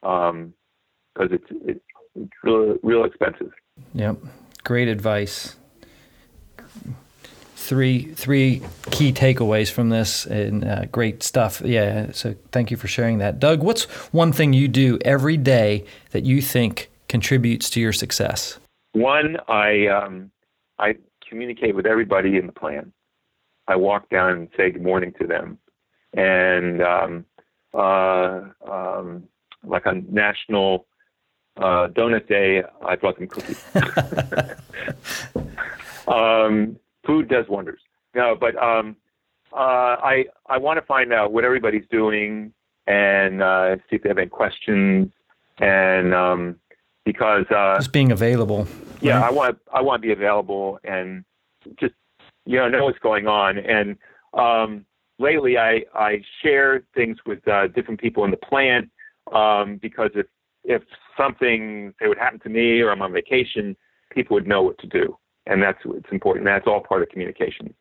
because 0.00 0.30
um, 0.30 0.54
it's, 1.18 1.44
it's 1.50 1.80
it's 2.14 2.32
real 2.42 2.76
real 2.82 3.04
expensive. 3.04 3.52
Yep, 3.94 4.18
great 4.64 4.88
advice. 4.88 5.56
three 7.56 8.12
three 8.14 8.62
key 8.90 9.12
takeaways 9.12 9.70
from 9.70 9.88
this 9.88 10.26
and 10.26 10.64
uh, 10.64 10.84
great 10.86 11.22
stuff. 11.22 11.60
Yeah, 11.64 12.12
so 12.12 12.34
thank 12.52 12.70
you 12.70 12.76
for 12.76 12.86
sharing 12.86 13.18
that, 13.18 13.40
Doug. 13.40 13.62
What's 13.62 13.84
one 14.12 14.32
thing 14.32 14.52
you 14.52 14.68
do 14.68 14.98
every 15.04 15.36
day 15.36 15.84
that 16.10 16.24
you 16.24 16.40
think 16.40 16.90
contributes 17.16 17.70
to 17.70 17.80
your 17.80 17.94
success? 17.94 18.60
One, 18.92 19.38
I 19.48 19.86
um, 19.86 20.30
I 20.78 20.96
communicate 21.26 21.74
with 21.74 21.86
everybody 21.86 22.36
in 22.36 22.44
the 22.46 22.52
plan. 22.52 22.92
I 23.66 23.76
walk 23.76 24.10
down 24.10 24.32
and 24.32 24.48
say 24.54 24.70
good 24.70 24.82
morning 24.82 25.14
to 25.18 25.26
them, 25.26 25.58
and 26.12 26.82
um, 26.82 27.24
uh, 27.72 28.42
um, 28.70 29.22
like 29.64 29.86
on 29.86 30.04
National 30.10 30.86
uh, 31.56 31.88
Donut 31.96 32.28
Day, 32.28 32.62
I 32.86 32.96
brought 32.96 33.18
them 33.18 33.28
cookies. 33.28 33.64
um, 36.06 36.76
food 37.06 37.30
does 37.30 37.46
wonders. 37.48 37.80
No, 38.14 38.36
but 38.38 38.54
um, 38.62 38.94
uh, 39.54 39.96
I 40.12 40.26
I 40.50 40.58
want 40.58 40.78
to 40.78 40.84
find 40.84 41.14
out 41.14 41.32
what 41.32 41.44
everybody's 41.44 41.86
doing 41.90 42.52
and 42.86 43.42
uh, 43.42 43.76
see 43.88 43.96
if 43.96 44.02
they 44.02 44.10
have 44.10 44.18
any 44.18 44.28
questions 44.28 45.10
and 45.58 46.12
um, 46.12 46.56
because 47.06 47.46
uh, 47.50 47.78
just 47.78 47.92
being 47.92 48.12
available. 48.12 48.68
Yeah, 49.00 49.20
right? 49.20 49.28
I 49.28 49.30
want 49.30 49.58
I 49.72 49.80
want 49.80 50.02
to 50.02 50.06
be 50.06 50.12
available 50.12 50.78
and 50.84 51.24
just 51.80 51.94
you 52.44 52.58
know 52.58 52.68
know 52.68 52.84
what's 52.84 52.98
going 52.98 53.26
on. 53.26 53.56
And 53.56 53.96
um, 54.34 54.84
lately, 55.18 55.56
I 55.56 55.84
I 55.94 56.20
share 56.42 56.82
things 56.94 57.16
with 57.24 57.46
uh, 57.48 57.68
different 57.68 58.00
people 58.00 58.24
in 58.24 58.30
the 58.30 58.36
plant 58.36 58.90
um, 59.32 59.78
because 59.80 60.10
if 60.14 60.26
if 60.64 60.82
something 61.16 61.94
say 62.02 62.08
would 62.08 62.18
happen 62.18 62.40
to 62.40 62.50
me 62.50 62.80
or 62.80 62.90
I'm 62.90 63.00
on 63.00 63.12
vacation, 63.12 63.76
people 64.10 64.34
would 64.34 64.46
know 64.46 64.62
what 64.62 64.78
to 64.80 64.86
do, 64.86 65.16
and 65.46 65.62
that's 65.62 65.78
what's 65.84 66.10
important. 66.10 66.44
That's 66.44 66.66
all 66.66 66.80
part 66.80 67.02
of 67.02 67.08
communication. 67.08 67.72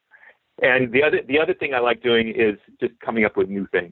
And 0.61 0.93
the 0.93 1.03
other 1.03 1.21
the 1.27 1.39
other 1.39 1.55
thing 1.55 1.73
I 1.73 1.79
like 1.79 2.01
doing 2.01 2.29
is 2.29 2.57
just 2.79 2.97
coming 3.01 3.25
up 3.25 3.35
with 3.35 3.49
new 3.49 3.67
things. 3.71 3.91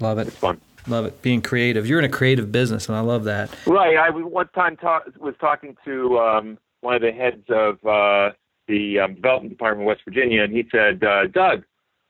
Love 0.00 0.18
it. 0.18 0.26
It's 0.26 0.36
fun. 0.36 0.60
Love 0.88 1.06
it. 1.06 1.22
Being 1.22 1.42
creative. 1.42 1.86
You're 1.86 1.98
in 1.98 2.04
a 2.04 2.08
creative 2.08 2.52
business, 2.52 2.88
and 2.88 2.96
I 2.96 3.00
love 3.00 3.24
that. 3.24 3.50
Right. 3.66 3.96
I 3.96 4.10
one 4.10 4.48
time 4.48 4.76
ta- 4.76 5.02
was 5.18 5.34
talking 5.40 5.76
to 5.84 6.18
um, 6.18 6.58
one 6.80 6.94
of 6.94 7.02
the 7.02 7.12
heads 7.12 7.44
of 7.48 7.74
uh, 7.84 8.34
the 8.68 9.00
um, 9.00 9.14
development 9.14 9.50
department 9.50 9.82
of 9.82 9.86
West 9.86 10.02
Virginia, 10.04 10.42
and 10.42 10.52
he 10.52 10.64
said, 10.70 11.02
uh, 11.02 11.26
"Doug, 11.26 11.64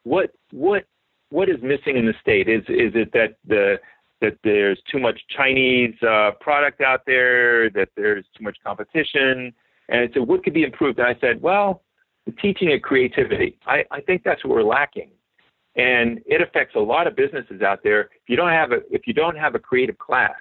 what 0.05 0.31
what 0.51 0.85
what 1.31 1.49
is 1.49 1.57
missing 1.63 1.97
in 1.97 2.07
the 2.07 2.15
state? 2.21 2.49
Is 2.49 2.63
is 2.69 2.93
it 2.95 3.13
that 3.13 3.37
the 3.47 3.79
that 4.21 4.39
there's 4.45 4.81
too 4.91 4.99
much 4.99 5.21
Chinese 5.37 5.95
uh, 6.03 6.31
product 6.41 6.81
out 6.81 7.03
there, 7.07 7.71
that 7.71 7.89
there's 7.97 8.25
too 8.37 8.45
much 8.45 8.57
competition. 8.65 9.53
And 9.89 10.01
I 10.01 10.13
said, 10.13 10.27
what 10.27 10.43
could 10.43 10.55
be 10.55 10.63
improved? 10.63 10.99
And 10.99 11.07
I 11.07 11.19
said, 11.21 11.43
well, 11.43 11.83
the 12.25 12.33
teaching 12.33 12.73
of 12.73 12.83
creativity. 12.83 13.59
I, 13.67 13.85
I 13.91 14.01
think 14.01 14.23
that's 14.25 14.43
what 14.45 14.55
we're 14.55 14.63
lacking. 14.63 15.11
And 15.77 16.21
it 16.25 16.41
affects 16.41 16.75
a 16.75 16.81
lot 16.81 17.07
of 17.07 17.17
businesses 17.17 17.61
out 17.61 17.81
there. 17.83 18.03
If 18.03 18.29
you 18.29 18.37
don't 18.37 18.51
have 18.51 18.73
a, 18.73 18.79
if 18.91 19.03
you 19.07 19.13
don't 19.13 19.37
have 19.37 19.55
a 19.55 19.59
creative 19.59 19.99
class, 19.99 20.35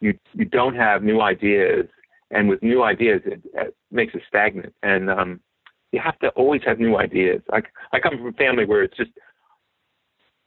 you, 0.00 0.18
you 0.32 0.44
don't 0.44 0.74
have 0.74 1.02
new 1.02 1.20
ideas. 1.20 1.86
And 2.32 2.48
with 2.48 2.62
new 2.62 2.82
ideas, 2.82 3.22
it, 3.24 3.40
it 3.54 3.76
makes 3.90 4.14
it 4.14 4.22
stagnant. 4.28 4.74
And 4.82 5.08
um, 5.10 5.40
you 5.92 6.00
have 6.02 6.18
to 6.20 6.28
always 6.30 6.62
have 6.66 6.78
new 6.78 6.96
ideas. 6.96 7.42
I, 7.52 7.60
I 7.92 8.00
come 8.00 8.16
from 8.16 8.28
a 8.28 8.32
family 8.32 8.64
where 8.64 8.82
it's 8.82 8.96
just 8.96 9.10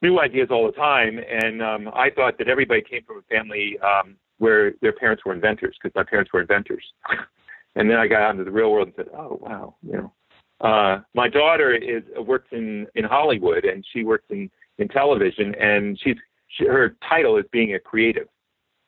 new 0.01 0.19
ideas 0.19 0.49
all 0.51 0.65
the 0.65 0.73
time. 0.73 1.19
And 1.19 1.61
um, 1.61 1.89
I 1.93 2.09
thought 2.09 2.37
that 2.39 2.49
everybody 2.49 2.81
came 2.81 3.03
from 3.05 3.19
a 3.19 3.33
family 3.33 3.77
um, 3.79 4.17
where 4.37 4.73
their 4.81 4.93
parents 4.93 5.23
were 5.25 5.33
inventors 5.33 5.77
because 5.81 5.95
my 5.95 6.03
parents 6.03 6.31
were 6.33 6.41
inventors. 6.41 6.83
and 7.75 7.89
then 7.89 7.97
I 7.97 8.07
got 8.07 8.21
out 8.21 8.31
into 8.31 8.43
the 8.43 8.51
real 8.51 8.71
world 8.71 8.87
and 8.87 8.95
said, 8.95 9.07
oh, 9.17 9.39
wow, 9.41 9.75
you 9.81 9.93
know. 9.93 10.13
Uh, 10.61 10.99
my 11.13 11.27
daughter 11.27 11.73
is 11.75 12.03
works 12.17 12.47
in, 12.51 12.87
in 12.95 13.03
Hollywood 13.03 13.65
and 13.65 13.85
she 13.91 14.03
works 14.03 14.25
in, 14.29 14.49
in 14.77 14.87
television 14.87 15.53
and 15.55 15.99
she's 16.01 16.15
she, 16.47 16.65
her 16.65 16.95
title 17.07 17.37
is 17.37 17.45
being 17.51 17.73
a 17.73 17.79
creative 17.79 18.27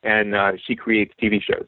and 0.02 0.34
uh, 0.34 0.52
she 0.66 0.76
creates 0.76 1.12
TV 1.20 1.42
shows. 1.42 1.66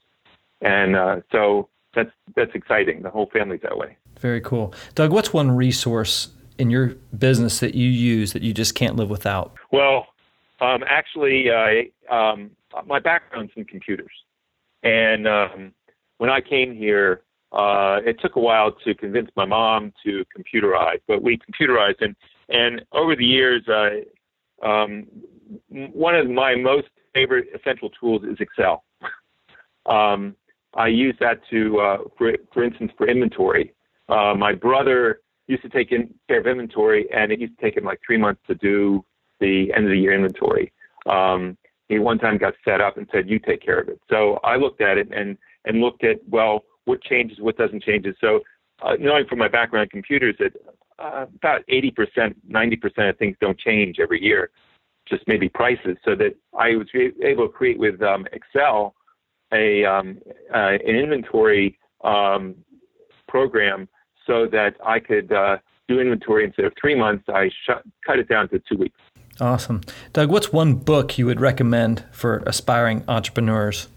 And 0.60 0.96
uh, 0.96 1.20
so 1.30 1.68
that's 1.94 2.10
that's 2.36 2.54
exciting. 2.54 3.02
The 3.02 3.10
whole 3.10 3.28
family's 3.32 3.60
that 3.62 3.76
way. 3.76 3.96
Very 4.18 4.40
cool. 4.40 4.74
Doug, 4.94 5.12
what's 5.12 5.32
one 5.32 5.50
resource 5.50 6.28
in 6.58 6.70
your 6.70 6.94
business 7.16 7.60
that 7.60 7.74
you 7.74 7.88
use 7.88 8.32
that 8.32 8.42
you 8.42 8.52
just 8.52 8.74
can't 8.74 8.96
live 8.96 9.10
without? 9.10 9.54
Well, 9.70 10.06
um, 10.60 10.82
actually, 10.88 11.50
uh, 11.50 12.14
um, 12.14 12.50
my 12.86 12.98
background's 12.98 13.52
in 13.54 13.64
computers, 13.64 14.10
and 14.82 15.28
um, 15.28 15.72
when 16.18 16.30
I 16.30 16.40
came 16.40 16.74
here, 16.74 17.22
uh, 17.52 18.00
it 18.04 18.20
took 18.20 18.36
a 18.36 18.40
while 18.40 18.72
to 18.84 18.94
convince 18.94 19.30
my 19.36 19.44
mom 19.44 19.92
to 20.04 20.24
computerize, 20.36 21.00
but 21.06 21.22
we 21.22 21.38
computerized, 21.38 22.00
and 22.00 22.14
and 22.48 22.82
over 22.92 23.14
the 23.14 23.24
years, 23.24 23.62
uh, 23.68 24.66
um, 24.66 25.06
one 25.68 26.14
of 26.14 26.28
my 26.28 26.54
most 26.54 26.88
favorite 27.14 27.48
essential 27.54 27.90
tools 27.90 28.22
is 28.24 28.36
Excel. 28.40 28.84
um, 29.86 30.34
I 30.74 30.88
use 30.88 31.14
that 31.20 31.40
to, 31.50 31.78
uh, 31.80 31.98
for, 32.16 32.32
for 32.52 32.62
instance, 32.64 32.92
for 32.96 33.08
inventory. 33.08 33.74
Uh, 34.08 34.34
my 34.34 34.54
brother 34.54 35.20
used 35.46 35.62
to 35.62 35.68
take 35.68 35.92
in 35.92 36.14
care 36.28 36.40
of 36.40 36.46
inventory, 36.46 37.06
and 37.12 37.32
it 37.32 37.40
used 37.40 37.58
to 37.58 37.64
take 37.64 37.76
him 37.76 37.84
like 37.84 38.00
three 38.06 38.18
months 38.18 38.40
to 38.46 38.54
do 38.54 39.04
the 39.40 39.72
end 39.74 39.84
of 39.84 39.90
the 39.90 39.98
year 39.98 40.14
inventory. 40.14 40.72
Um, 41.06 41.56
he 41.88 41.98
one 41.98 42.18
time 42.18 42.36
got 42.36 42.54
set 42.64 42.80
up 42.80 42.98
and 42.98 43.08
said, 43.10 43.28
"You 43.28 43.38
take 43.38 43.62
care 43.62 43.80
of 43.80 43.88
it." 43.88 43.98
So 44.10 44.40
I 44.44 44.56
looked 44.56 44.82
at 44.82 44.98
it 44.98 45.08
and 45.10 45.38
and 45.64 45.80
looked 45.80 46.04
at 46.04 46.16
well, 46.28 46.64
what 46.88 47.02
changes, 47.02 47.38
what 47.40 47.56
doesn't 47.56 47.82
change. 47.82 48.06
So 48.20 48.40
uh, 48.82 48.94
knowing 48.98 49.26
from 49.26 49.38
my 49.38 49.48
background 49.48 49.84
in 49.84 49.90
computers 49.90 50.36
that 50.38 50.52
uh, 50.98 51.26
about 51.36 51.60
80%, 51.68 52.34
90% 52.50 53.10
of 53.10 53.18
things 53.18 53.36
don't 53.40 53.58
change 53.58 53.96
every 54.00 54.22
year, 54.22 54.50
just 55.08 55.22
maybe 55.26 55.48
prices. 55.48 55.96
So 56.04 56.16
that 56.16 56.34
I 56.58 56.70
was 56.76 56.88
able 57.22 57.46
to 57.46 57.52
create 57.52 57.78
with 57.78 58.02
um, 58.02 58.26
Excel 58.32 58.94
a 59.52 59.84
um, 59.84 60.18
uh, 60.54 60.76
an 60.86 60.96
inventory 60.96 61.78
um, 62.04 62.54
program 63.28 63.88
so 64.26 64.46
that 64.46 64.74
I 64.84 64.98
could 64.98 65.32
uh, 65.32 65.56
do 65.88 66.00
inventory 66.00 66.44
instead 66.44 66.66
of 66.66 66.72
three 66.80 66.94
months. 66.94 67.24
I 67.28 67.48
sh- 67.48 67.82
cut 68.06 68.18
it 68.18 68.28
down 68.28 68.48
to 68.50 68.60
two 68.68 68.76
weeks. 68.76 69.00
Awesome. 69.40 69.80
Doug, 70.12 70.30
what's 70.30 70.52
one 70.52 70.74
book 70.74 71.16
you 71.16 71.24
would 71.26 71.40
recommend 71.40 72.04
for 72.10 72.42
aspiring 72.44 73.04
entrepreneurs? 73.08 73.88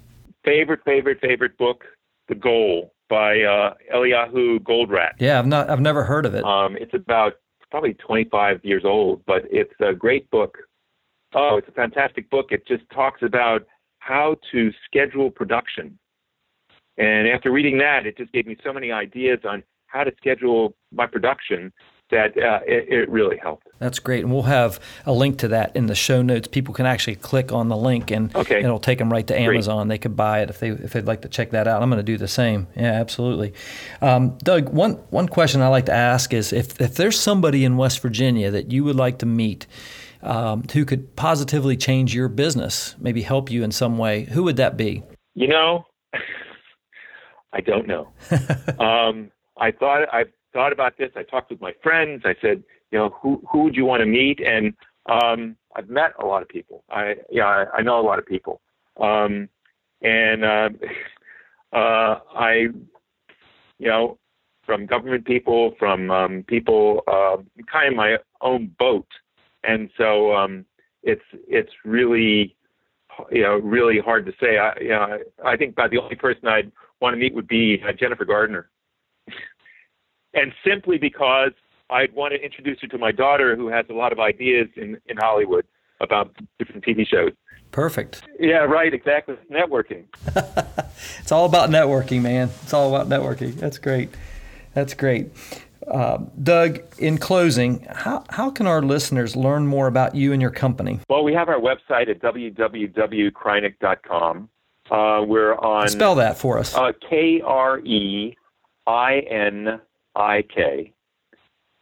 Favorite, 0.45 0.81
favorite, 0.85 1.19
favorite 1.19 1.57
book, 1.57 1.83
The 2.31 2.35
Goal 2.35 2.93
by 3.09 3.41
uh, 3.41 3.73
Eliyahu 3.93 4.59
Goldratt. 4.61 5.15
Yeah, 5.19 5.37
I've 5.37 5.45
not, 5.45 5.69
I've 5.69 5.81
never 5.81 6.05
heard 6.05 6.25
of 6.25 6.33
it. 6.33 6.45
Um, 6.45 6.77
it's 6.77 6.93
about 6.93 7.33
probably 7.69 7.93
25 7.95 8.61
years 8.63 8.83
old, 8.85 9.21
but 9.27 9.41
it's 9.51 9.73
a 9.81 9.93
great 9.93 10.31
book. 10.31 10.57
Oh, 11.35 11.57
it's 11.57 11.67
a 11.67 11.73
fantastic 11.73 12.29
book. 12.29 12.47
It 12.51 12.65
just 12.65 12.83
talks 12.93 13.21
about 13.21 13.67
how 13.99 14.37
to 14.53 14.71
schedule 14.85 15.29
production. 15.29 15.99
And 16.97 17.27
after 17.27 17.51
reading 17.51 17.77
that, 17.79 18.05
it 18.05 18.17
just 18.17 18.31
gave 18.31 18.47
me 18.47 18.55
so 18.63 18.71
many 18.71 18.93
ideas 18.93 19.39
on 19.43 19.61
how 19.87 20.05
to 20.05 20.11
schedule 20.15 20.73
my 20.93 21.05
production 21.05 21.73
that 22.11 22.37
uh, 22.37 22.59
it, 22.65 22.87
it, 22.89 23.09
really 23.09 23.37
helped. 23.37 23.67
That's 23.79 23.99
great, 23.99 24.23
and 24.23 24.31
we'll 24.31 24.43
have 24.43 24.79
a 25.05 25.11
link 25.11 25.39
to 25.39 25.47
that 25.49 25.75
in 25.75 25.87
the 25.87 25.95
show 25.95 26.21
notes. 26.21 26.47
People 26.47 26.73
can 26.73 26.85
actually 26.85 27.15
click 27.15 27.51
on 27.51 27.69
the 27.69 27.75
link, 27.75 28.11
and 28.11 28.33
okay. 28.35 28.63
it'll 28.63 28.79
take 28.79 28.99
them 28.99 29.11
right 29.11 29.25
to 29.27 29.37
Amazon. 29.37 29.87
Great. 29.87 29.95
They 29.95 29.97
could 29.99 30.15
buy 30.15 30.41
it 30.41 30.49
if 30.49 30.59
they 30.59 30.69
if 30.69 30.93
they'd 30.93 31.05
like 31.05 31.21
to 31.23 31.29
check 31.29 31.51
that 31.51 31.67
out. 31.67 31.81
I'm 31.81 31.89
going 31.89 31.99
to 31.99 32.03
do 32.03 32.17
the 32.17 32.27
same. 32.27 32.67
Yeah, 32.75 32.91
absolutely. 32.91 33.53
Um, 34.01 34.37
Doug, 34.39 34.69
one 34.69 34.93
one 35.09 35.27
question 35.27 35.61
I 35.61 35.69
like 35.69 35.87
to 35.87 35.93
ask 35.93 36.33
is 36.33 36.53
if 36.53 36.79
if 36.79 36.95
there's 36.95 37.19
somebody 37.19 37.65
in 37.65 37.77
West 37.77 37.99
Virginia 38.01 38.51
that 38.51 38.71
you 38.71 38.83
would 38.83 38.95
like 38.95 39.19
to 39.19 39.25
meet. 39.25 39.65
Um, 40.23 40.65
who 40.71 40.85
could 40.85 41.15
positively 41.15 41.75
change 41.75 42.13
your 42.13 42.27
business, 42.27 42.95
maybe 42.99 43.23
help 43.23 43.49
you 43.49 43.63
in 43.63 43.71
some 43.71 43.97
way? 43.97 44.25
Who 44.25 44.43
would 44.43 44.57
that 44.57 44.77
be? 44.77 45.01
You 45.33 45.47
know, 45.47 45.87
I 47.53 47.61
don't 47.61 47.87
know. 47.87 48.07
um, 48.79 49.31
I 49.57 49.71
thought 49.71 50.07
I 50.13 50.25
thought 50.53 50.73
about 50.73 50.97
this. 50.97 51.11
I 51.15 51.23
talked 51.23 51.51
with 51.51 51.61
my 51.61 51.73
friends. 51.83 52.23
I 52.25 52.35
said, 52.41 52.63
you 52.91 52.99
know, 52.99 53.09
who 53.21 53.41
who 53.51 53.63
would 53.63 53.75
you 53.75 53.85
want 53.85 54.01
to 54.01 54.05
meet? 54.05 54.39
And 54.39 54.73
um, 55.07 55.55
I've 55.75 55.89
met 55.89 56.13
a 56.19 56.25
lot 56.25 56.41
of 56.41 56.49
people. 56.49 56.83
I 56.89 57.15
yeah, 57.29 57.45
I, 57.45 57.77
I 57.77 57.81
know 57.81 57.99
a 57.99 58.05
lot 58.05 58.19
of 58.19 58.25
people. 58.25 58.61
Um, 58.99 59.49
and 60.01 60.43
uh, 60.43 60.69
uh, 61.73 62.19
I, 62.35 62.67
you 63.79 63.87
know, 63.87 64.17
from 64.65 64.85
government 64.85 65.25
people, 65.25 65.73
from 65.79 66.11
um, 66.11 66.43
people 66.47 67.01
uh, 67.07 67.37
kind 67.71 67.89
of 67.89 67.95
my 67.95 68.17
own 68.41 68.73
boat, 68.77 69.07
and 69.63 69.89
so 69.97 70.33
um, 70.33 70.65
it's 71.03 71.21
it's 71.47 71.71
really 71.83 72.55
you 73.31 73.41
know 73.41 73.55
really 73.55 73.99
hard 73.99 74.25
to 74.25 74.33
say. 74.39 74.57
I 74.57 74.73
you 74.79 74.89
know 74.89 75.17
I, 75.43 75.57
think 75.57 75.71
about 75.73 75.91
the 75.91 75.97
only 75.97 76.15
person 76.15 76.47
I'd 76.47 76.71
want 77.01 77.13
to 77.13 77.17
meet 77.17 77.33
would 77.33 77.47
be 77.47 77.81
uh, 77.87 77.91
Jennifer 77.93 78.25
Gardner 78.25 78.69
and 80.33 80.53
simply 80.65 80.97
because 80.97 81.51
I'd 81.89 82.13
want 82.13 82.33
to 82.33 82.43
introduce 82.43 82.79
her 82.81 82.87
to 82.87 82.97
my 82.97 83.11
daughter, 83.11 83.55
who 83.55 83.67
has 83.67 83.85
a 83.89 83.93
lot 83.93 84.11
of 84.11 84.19
ideas 84.19 84.67
in, 84.75 84.97
in 85.07 85.17
Hollywood 85.17 85.65
about 85.99 86.35
different 86.57 86.85
TV 86.85 87.07
shows. 87.07 87.31
Perfect. 87.71 88.23
Yeah, 88.39 88.65
right, 88.65 88.93
exactly. 88.93 89.35
Networking. 89.49 90.03
it's 91.19 91.31
all 91.31 91.45
about 91.45 91.69
networking, 91.69 92.21
man. 92.21 92.49
It's 92.63 92.73
all 92.73 92.93
about 92.93 93.07
networking. 93.07 93.55
That's 93.55 93.77
great. 93.77 94.09
That's 94.73 94.93
great. 94.93 95.29
Uh, 95.87 96.17
Doug, 96.43 96.81
in 96.99 97.17
closing, 97.17 97.87
how, 97.89 98.25
how 98.29 98.51
can 98.51 98.67
our 98.67 98.81
listeners 98.81 99.35
learn 99.35 99.67
more 99.67 99.87
about 99.87 100.15
you 100.15 100.31
and 100.33 100.41
your 100.41 100.51
company? 100.51 100.99
Well, 101.09 101.23
we 101.23 101.33
have 101.33 101.49
our 101.49 101.59
website 101.59 102.07
at 102.09 102.21
www.kreinik.com. 102.21 104.49
Uh, 104.89 105.23
we're 105.25 105.55
on. 105.55 105.89
Spell 105.89 106.15
that 106.15 106.37
for 106.37 106.59
us. 106.59 106.75
Uh, 106.75 106.91
K 107.09 107.41
R 107.41 107.79
E 107.79 108.35
I 108.85 109.19
N 109.29 109.79
I 110.15 110.43
K. 110.53 110.93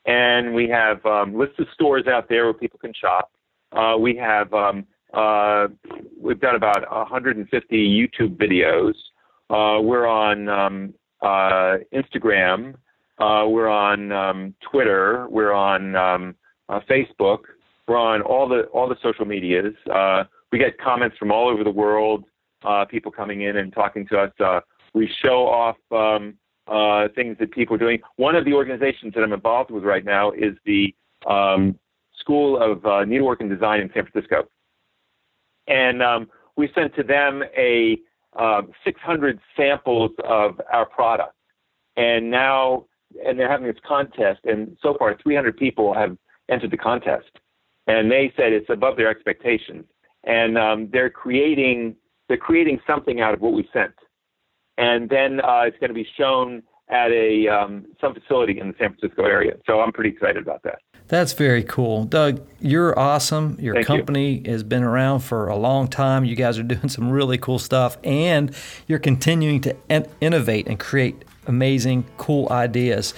And 0.05 0.53
we 0.53 0.67
have 0.69 1.05
um, 1.05 1.37
lists 1.37 1.55
of 1.59 1.67
stores 1.73 2.07
out 2.07 2.29
there 2.29 2.45
where 2.45 2.53
people 2.53 2.79
can 2.79 2.93
shop. 2.93 3.31
Uh, 3.71 3.95
we 3.99 4.15
have 4.15 4.51
um, 4.53 4.85
uh, 5.13 5.67
we've 6.19 6.39
done 6.39 6.55
about 6.55 6.89
150 6.91 7.75
YouTube 7.77 8.37
videos. 8.37 8.93
Uh, 9.49 9.81
we're 9.81 10.07
on 10.07 10.47
um, 10.47 10.93
uh, 11.21 11.77
Instagram. 11.93 12.75
Uh, 13.17 13.47
we're 13.47 13.67
on 13.67 14.11
um, 14.11 14.55
Twitter. 14.71 15.27
We're 15.29 15.53
on 15.53 15.95
um, 15.95 16.35
uh, 16.69 16.79
Facebook. 16.89 17.39
We're 17.87 17.97
on 17.97 18.21
all 18.21 18.47
the 18.47 18.63
all 18.65 18.87
the 18.87 18.97
social 19.01 19.25
medias. 19.25 19.73
We 20.51 20.57
get 20.57 20.79
comments 20.79 21.17
from 21.17 21.31
all 21.31 21.49
over 21.49 21.63
the 21.63 21.71
world. 21.71 22.25
people 22.89 23.11
coming 23.11 23.41
in 23.41 23.57
and 23.57 23.73
talking 23.73 24.07
to 24.07 24.17
us. 24.17 24.63
we 24.93 25.09
show 25.23 25.47
off 25.47 25.75
um, 26.69 27.09
things 27.15 27.37
that 27.39 27.51
people 27.51 27.75
are 27.75 27.79
doing. 27.79 27.99
One 28.17 28.35
of 28.35 28.45
the 28.45 28.53
organizations 28.53 29.13
that 29.15 29.23
I'm 29.23 29.33
involved 29.33 29.71
with 29.71 29.83
right 29.83 30.05
now 30.05 30.31
is 30.31 30.55
the 30.65 30.93
um, 31.27 31.77
School 32.19 32.61
of 32.61 33.07
Needlework 33.07 33.41
and 33.41 33.49
Design 33.49 33.81
in 33.81 33.89
San 33.93 34.05
Francisco 34.05 34.47
and 35.69 36.01
um, 36.01 36.29
we 36.57 36.69
sent 36.75 36.93
to 36.95 37.03
them 37.03 37.43
a 37.57 37.97
uh, 38.37 38.63
600 38.83 39.39
samples 39.55 40.11
of 40.25 40.59
our 40.71 40.85
product. 40.85 41.33
And 41.95 42.29
now, 42.29 42.85
and 43.25 43.39
they're 43.39 43.49
having 43.49 43.67
this 43.67 43.77
contest, 43.87 44.41
and 44.43 44.75
so 44.81 44.95
far 44.97 45.17
300 45.21 45.57
people 45.57 45.93
have 45.93 46.17
entered 46.49 46.71
the 46.71 46.77
contest, 46.77 47.29
and 47.87 48.11
they 48.11 48.33
said 48.35 48.51
it's 48.51 48.69
above 48.69 48.97
their 48.97 49.09
expectations. 49.09 49.85
And 50.25 50.57
um, 50.57 50.89
they're 50.91 51.09
creating 51.09 51.95
they're 52.27 52.37
creating 52.37 52.79
something 52.85 53.21
out 53.21 53.33
of 53.33 53.41
what 53.41 53.53
we 53.53 53.67
sent, 53.73 53.93
and 54.79 55.09
then 55.09 55.41
uh, 55.41 55.63
it's 55.65 55.77
going 55.79 55.89
to 55.89 55.93
be 55.93 56.07
shown 56.17 56.63
at 56.89 57.11
a 57.11 57.47
um, 57.47 57.85
some 58.01 58.15
facility 58.15 58.59
in 58.59 58.69
the 58.69 58.75
San 58.79 58.95
Francisco 58.95 59.25
area. 59.25 59.55
So 59.67 59.79
I'm 59.81 59.91
pretty 59.91 60.09
excited 60.09 60.41
about 60.41 60.63
that. 60.63 60.79
That's 61.07 61.33
very 61.33 61.63
cool. 61.63 62.05
Doug, 62.05 62.47
you're 62.59 62.97
awesome. 62.97 63.57
Your 63.59 63.73
Thank 63.75 63.87
company 63.87 64.41
you. 64.45 64.51
has 64.51 64.63
been 64.63 64.83
around 64.83 65.21
for 65.21 65.47
a 65.47 65.55
long 65.55 65.87
time. 65.87 66.23
You 66.23 66.35
guys 66.35 66.57
are 66.59 66.63
doing 66.63 66.87
some 66.89 67.09
really 67.09 67.37
cool 67.37 67.59
stuff, 67.59 67.97
and 68.03 68.55
you're 68.87 68.99
continuing 68.99 69.61
to 69.61 69.75
in- 69.89 70.07
innovate 70.21 70.67
and 70.67 70.79
create 70.79 71.25
amazing, 71.47 72.05
cool 72.17 72.47
ideas. 72.51 73.13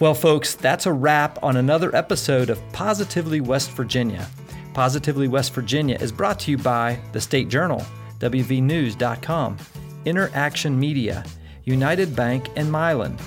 Well, 0.00 0.14
folks, 0.14 0.54
that's 0.54 0.86
a 0.86 0.92
wrap 0.92 1.42
on 1.42 1.56
another 1.56 1.94
episode 1.94 2.50
of 2.50 2.60
Positively 2.72 3.40
West 3.40 3.70
Virginia. 3.72 4.28
Positively 4.72 5.28
West 5.28 5.52
Virginia 5.52 5.96
is 6.00 6.12
brought 6.12 6.40
to 6.40 6.50
you 6.50 6.58
by 6.58 6.98
the 7.12 7.20
State 7.20 7.48
Journal, 7.48 7.82
WVNews.com, 8.18 9.58
Interaction 10.04 10.78
Media, 10.78 11.24
United 11.64 12.16
Bank, 12.16 12.48
and 12.56 12.68
Mylan 12.68 13.20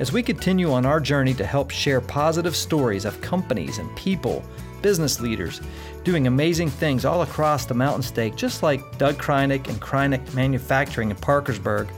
As 0.00 0.12
we 0.12 0.22
continue 0.22 0.72
on 0.72 0.86
our 0.86 1.00
journey 1.00 1.34
to 1.34 1.44
help 1.44 1.70
share 1.70 2.00
positive 2.00 2.54
stories 2.54 3.04
of 3.04 3.20
companies 3.20 3.78
and 3.78 3.96
people, 3.96 4.44
business 4.82 5.20
leaders, 5.20 5.60
doing 6.04 6.26
amazing 6.26 6.70
things 6.70 7.04
all 7.04 7.22
across 7.22 7.64
the 7.64 7.74
Mountain 7.74 8.02
State, 8.02 8.36
just 8.36 8.62
like 8.62 8.98
Doug 8.98 9.16
Kreinik 9.16 9.68
and 9.68 9.80
Kreinik 9.80 10.34
Manufacturing 10.34 11.10
in 11.10 11.16
Parkersburg, 11.16 11.88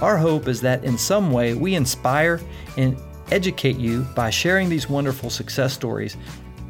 our 0.00 0.16
hope 0.16 0.46
is 0.46 0.60
that 0.60 0.84
in 0.84 0.96
some 0.96 1.32
way 1.32 1.54
we 1.54 1.74
inspire 1.74 2.40
and 2.76 2.96
educate 3.30 3.76
you 3.76 4.02
by 4.14 4.30
sharing 4.30 4.68
these 4.68 4.88
wonderful 4.88 5.30
success 5.30 5.72
stories 5.72 6.16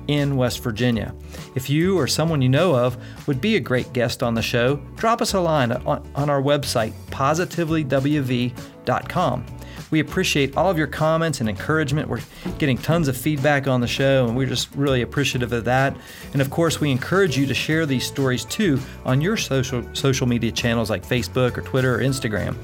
in 0.09 0.37
West 0.37 0.63
Virginia. 0.63 1.15
If 1.55 1.71
you 1.71 1.97
or 1.99 2.09
someone 2.09 2.43
you 2.43 2.49
know 2.49 2.75
of 2.75 2.97
would 3.27 3.41
be 3.41 3.57
a 3.57 3.61
great 3.61 3.93
guest 3.93 4.23
on 4.23 4.35
the 4.35 4.43
show, 4.43 4.77
drop 4.97 5.23
us 5.23 5.35
a 5.35 5.41
line 5.41 5.73
on, 5.73 6.07
on 6.15 6.29
our 6.29 6.43
website, 6.43 6.93
positivelywv.com. 7.11 9.47
We 9.91 10.01
appreciate 10.01 10.57
all 10.57 10.71
of 10.71 10.77
your 10.77 10.87
comments 10.87 11.41
and 11.41 11.49
encouragement. 11.49 12.09
We're 12.09 12.21
getting 12.59 12.77
tons 12.77 13.09
of 13.09 13.17
feedback 13.17 13.67
on 13.67 13.81
the 13.81 13.87
show, 13.87 14.27
and 14.27 14.37
we're 14.37 14.47
just 14.47 14.75
really 14.75 15.03
appreciative 15.03 15.53
of 15.53 15.65
that. 15.65 15.97
And 16.33 16.43
of 16.43 16.51
course, 16.51 16.81
we 16.81 16.91
encourage 16.91 17.39
you 17.39 17.47
to 17.47 17.55
share 17.55 17.87
these 17.87 18.05
stories 18.05 18.45
too 18.45 18.79
on 19.05 19.21
your 19.21 19.37
social 19.37 19.83
social 19.95 20.27
media 20.27 20.53
channels 20.53 20.91
like 20.91 21.07
Facebook 21.07 21.57
or 21.57 21.63
Twitter 21.63 21.95
or 21.95 22.01
Instagram. 22.01 22.57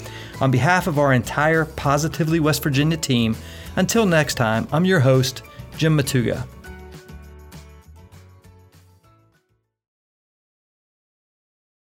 On 0.43 0.51
behalf 0.51 0.87
of 0.87 0.99
our 0.99 1.15
entire 1.15 1.65
Positively 1.65 2.41
West 2.41 2.63
Virginia 2.63 2.97
team, 2.97 3.37
until 3.77 4.05
next 4.05 4.35
time, 4.35 4.69
I'm 4.71 4.85
your 4.85 5.01
host, 5.01 5.43
Jim 5.79 5.97
Matuga. 5.97 6.47